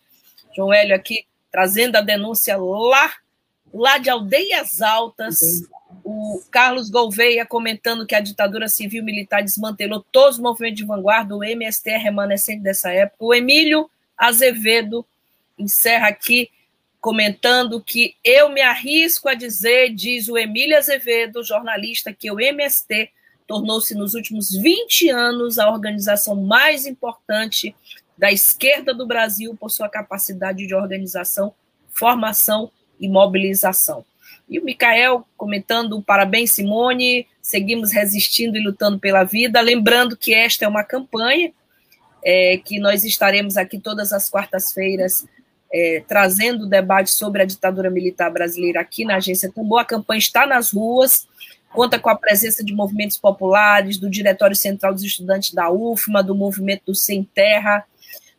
João 0.55 0.71
Hélio 0.71 0.95
aqui 0.95 1.25
trazendo 1.51 1.95
a 1.95 2.01
denúncia 2.01 2.55
lá, 2.57 3.11
lá 3.73 3.97
de 3.97 4.09
Aldeias 4.09 4.81
Altas. 4.81 5.39
O 6.03 6.41
Carlos 6.49 6.89
Gouveia 6.89 7.45
comentando 7.45 8.05
que 8.05 8.15
a 8.15 8.21
ditadura 8.21 8.67
civil-militar 8.67 9.43
desmantelou 9.43 10.05
todos 10.11 10.35
os 10.35 10.41
movimentos 10.41 10.77
de 10.77 10.85
vanguarda, 10.85 11.35
o 11.35 11.43
MST 11.43 11.89
é 11.89 11.97
remanescente 11.97 12.61
dessa 12.61 12.91
época. 12.91 13.23
O 13.23 13.33
Emílio 13.33 13.89
Azevedo 14.17 15.05
encerra 15.57 16.07
aqui 16.07 16.49
comentando 16.99 17.81
que 17.81 18.15
eu 18.23 18.49
me 18.49 18.61
arrisco 18.61 19.27
a 19.27 19.33
dizer, 19.33 19.93
diz 19.93 20.27
o 20.27 20.37
Emílio 20.37 20.77
Azevedo, 20.77 21.43
jornalista, 21.43 22.13
que 22.13 22.31
o 22.31 22.39
MST 22.39 23.09
tornou-se 23.47 23.93
nos 23.95 24.13
últimos 24.13 24.51
20 24.51 25.09
anos 25.09 25.59
a 25.59 25.69
organização 25.69 26.35
mais 26.35 26.85
importante 26.85 27.75
da 28.17 28.31
esquerda 28.31 28.93
do 28.93 29.07
Brasil 29.07 29.57
por 29.59 29.71
sua 29.71 29.89
capacidade 29.89 30.65
de 30.65 30.75
organização, 30.75 31.53
formação 31.89 32.71
e 33.01 33.09
mobilização. 33.09 34.05
E 34.47 34.59
o 34.59 34.63
Micael 34.63 35.27
comentando: 35.35 36.01
parabéns, 36.01 36.51
Simone, 36.51 37.27
seguimos 37.41 37.91
resistindo 37.91 38.57
e 38.57 38.63
lutando 38.63 38.99
pela 38.99 39.23
vida. 39.23 39.59
Lembrando 39.59 40.15
que 40.15 40.33
esta 40.33 40.65
é 40.65 40.67
uma 40.67 40.83
campanha, 40.83 41.51
é, 42.23 42.57
que 42.57 42.79
nós 42.79 43.03
estaremos 43.03 43.57
aqui 43.57 43.79
todas 43.79 44.13
as 44.13 44.29
quartas-feiras 44.29 45.25
é, 45.73 46.03
trazendo 46.07 46.65
o 46.65 46.69
debate 46.69 47.11
sobre 47.11 47.41
a 47.41 47.45
ditadura 47.45 47.89
militar 47.89 48.29
brasileira 48.29 48.81
aqui 48.81 49.05
na 49.05 49.15
Agência 49.15 49.51
Tambor. 49.51 49.79
A 49.79 49.85
campanha 49.85 50.19
está 50.19 50.45
nas 50.45 50.71
ruas, 50.71 51.27
conta 51.71 51.97
com 51.97 52.09
a 52.09 52.15
presença 52.15 52.63
de 52.63 52.73
movimentos 52.73 53.17
populares, 53.17 53.97
do 53.97 54.09
Diretório 54.09 54.55
Central 54.55 54.93
dos 54.93 55.03
Estudantes 55.03 55.53
da 55.53 55.71
UFMA, 55.71 56.21
do 56.21 56.35
Movimento 56.35 56.87
do 56.87 56.95
Sem 56.95 57.23
Terra, 57.23 57.85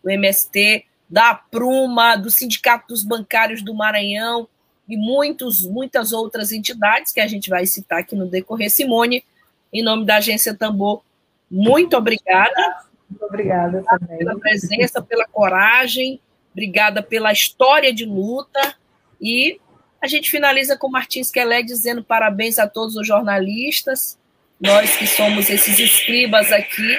do 0.05 0.11
MST, 0.11 0.85
da 1.09 1.35
Pruma, 1.35 2.17
do 2.17 2.31
Sindicato 2.31 2.89
dos 2.89 3.03
Bancários 3.03 3.63
do 3.63 3.75
Maranhão 3.75 4.47
e 4.93 4.97
muitos, 4.97 5.65
muitas 5.67 6.13
outras 6.13 6.53
entidades 6.53 7.13
que 7.13 7.21
a 7.21 7.27
gente 7.27 7.49
vai 7.49 7.67
citar 7.67 8.01
aqui 8.01 8.15
no 8.15 8.27
decorrer. 8.27 8.71
Simone, 8.71 9.25
em 9.73 9.83
nome 9.83 10.05
da 10.05 10.17
Agência 10.17 10.55
Tambor, 10.55 11.03
muito 11.51 11.97
obrigada. 11.97 12.85
Muito 13.09 13.25
obrigada 13.25 13.83
também. 13.83 14.19
Pela 14.19 14.39
presença, 14.39 15.03
pela 15.03 15.27
coragem 15.27 16.21
Obrigada 16.53 17.03
pela 17.03 17.33
história 17.33 17.93
de 17.93 18.05
luta. 18.05 18.77
E 19.21 19.59
a 20.01 20.07
gente 20.07 20.31
finaliza 20.31 20.77
com 20.77 20.89
Martins 20.89 21.31
Quelé 21.31 21.63
dizendo 21.63 22.05
parabéns 22.05 22.59
a 22.59 22.69
todos 22.69 22.97
os 22.97 23.07
jornalistas, 23.07 24.19
nós 24.61 24.97
que 24.97 25.07
somos 25.07 25.49
esses 25.49 25.79
escribas 25.79 26.53
aqui. 26.53 26.99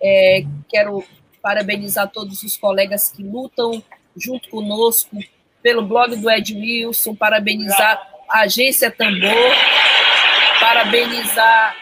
É, 0.00 0.44
quero 0.68 1.04
parabenizar 1.40 2.10
todos 2.10 2.42
os 2.42 2.56
colegas 2.56 3.10
que 3.10 3.22
lutam 3.22 3.82
junto 4.16 4.48
conosco 4.50 5.16
pelo 5.62 5.82
blog 5.82 6.16
do 6.16 6.30
Ed 6.30 6.54
Wilson, 6.54 7.14
parabenizar 7.14 8.02
a 8.28 8.40
agência 8.40 8.90
Tambor, 8.90 9.54
parabenizar 10.60 11.76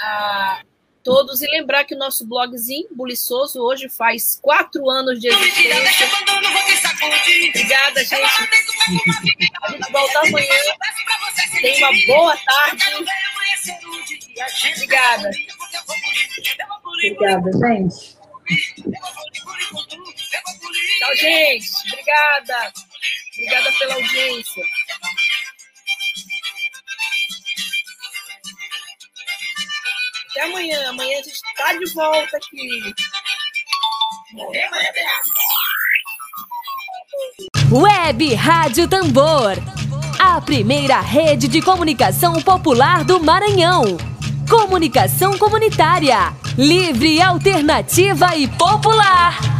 a 0.00 0.60
todos 1.02 1.42
e 1.42 1.46
lembrar 1.46 1.84
que 1.84 1.94
o 1.94 1.98
nosso 1.98 2.26
blogzinho 2.26 2.88
Buliçoso 2.92 3.60
hoje 3.60 3.88
faz 3.88 4.38
quatro 4.40 4.88
anos 4.88 5.18
de 5.18 5.28
existência. 5.28 6.06
Obrigada, 7.48 8.04
gente. 8.04 8.24
A 9.62 9.70
gente 9.70 9.92
volta 9.92 10.18
amanhã. 10.20 10.54
Tenha 11.60 11.88
uma 11.88 12.06
boa 12.06 12.36
tarde. 12.36 12.84
Obrigada. 14.74 15.30
Obrigada, 16.84 17.50
gente. 17.52 18.16
Tchau, 20.98 21.16
gente. 21.16 21.68
Obrigada. 21.88 22.72
Obrigada 23.34 23.72
pela 23.78 23.94
audiência. 23.94 24.64
Até 30.30 30.42
amanhã. 30.42 30.88
Amanhã 30.90 31.18
a 31.18 31.22
gente 31.22 31.34
está 31.34 31.72
de 31.74 31.94
volta 31.94 32.36
aqui. 32.36 32.94
Web 37.72 38.34
Rádio 38.34 38.88
Tambor. 38.88 39.56
A 40.18 40.40
primeira 40.40 41.00
rede 41.00 41.48
de 41.48 41.60
comunicação 41.62 42.40
popular 42.42 43.04
do 43.04 43.20
Maranhão. 43.20 43.96
Comunicação 44.48 45.38
comunitária. 45.38 46.34
Livre, 46.56 47.20
alternativa 47.22 48.36
e 48.36 48.46
popular. 48.48 49.59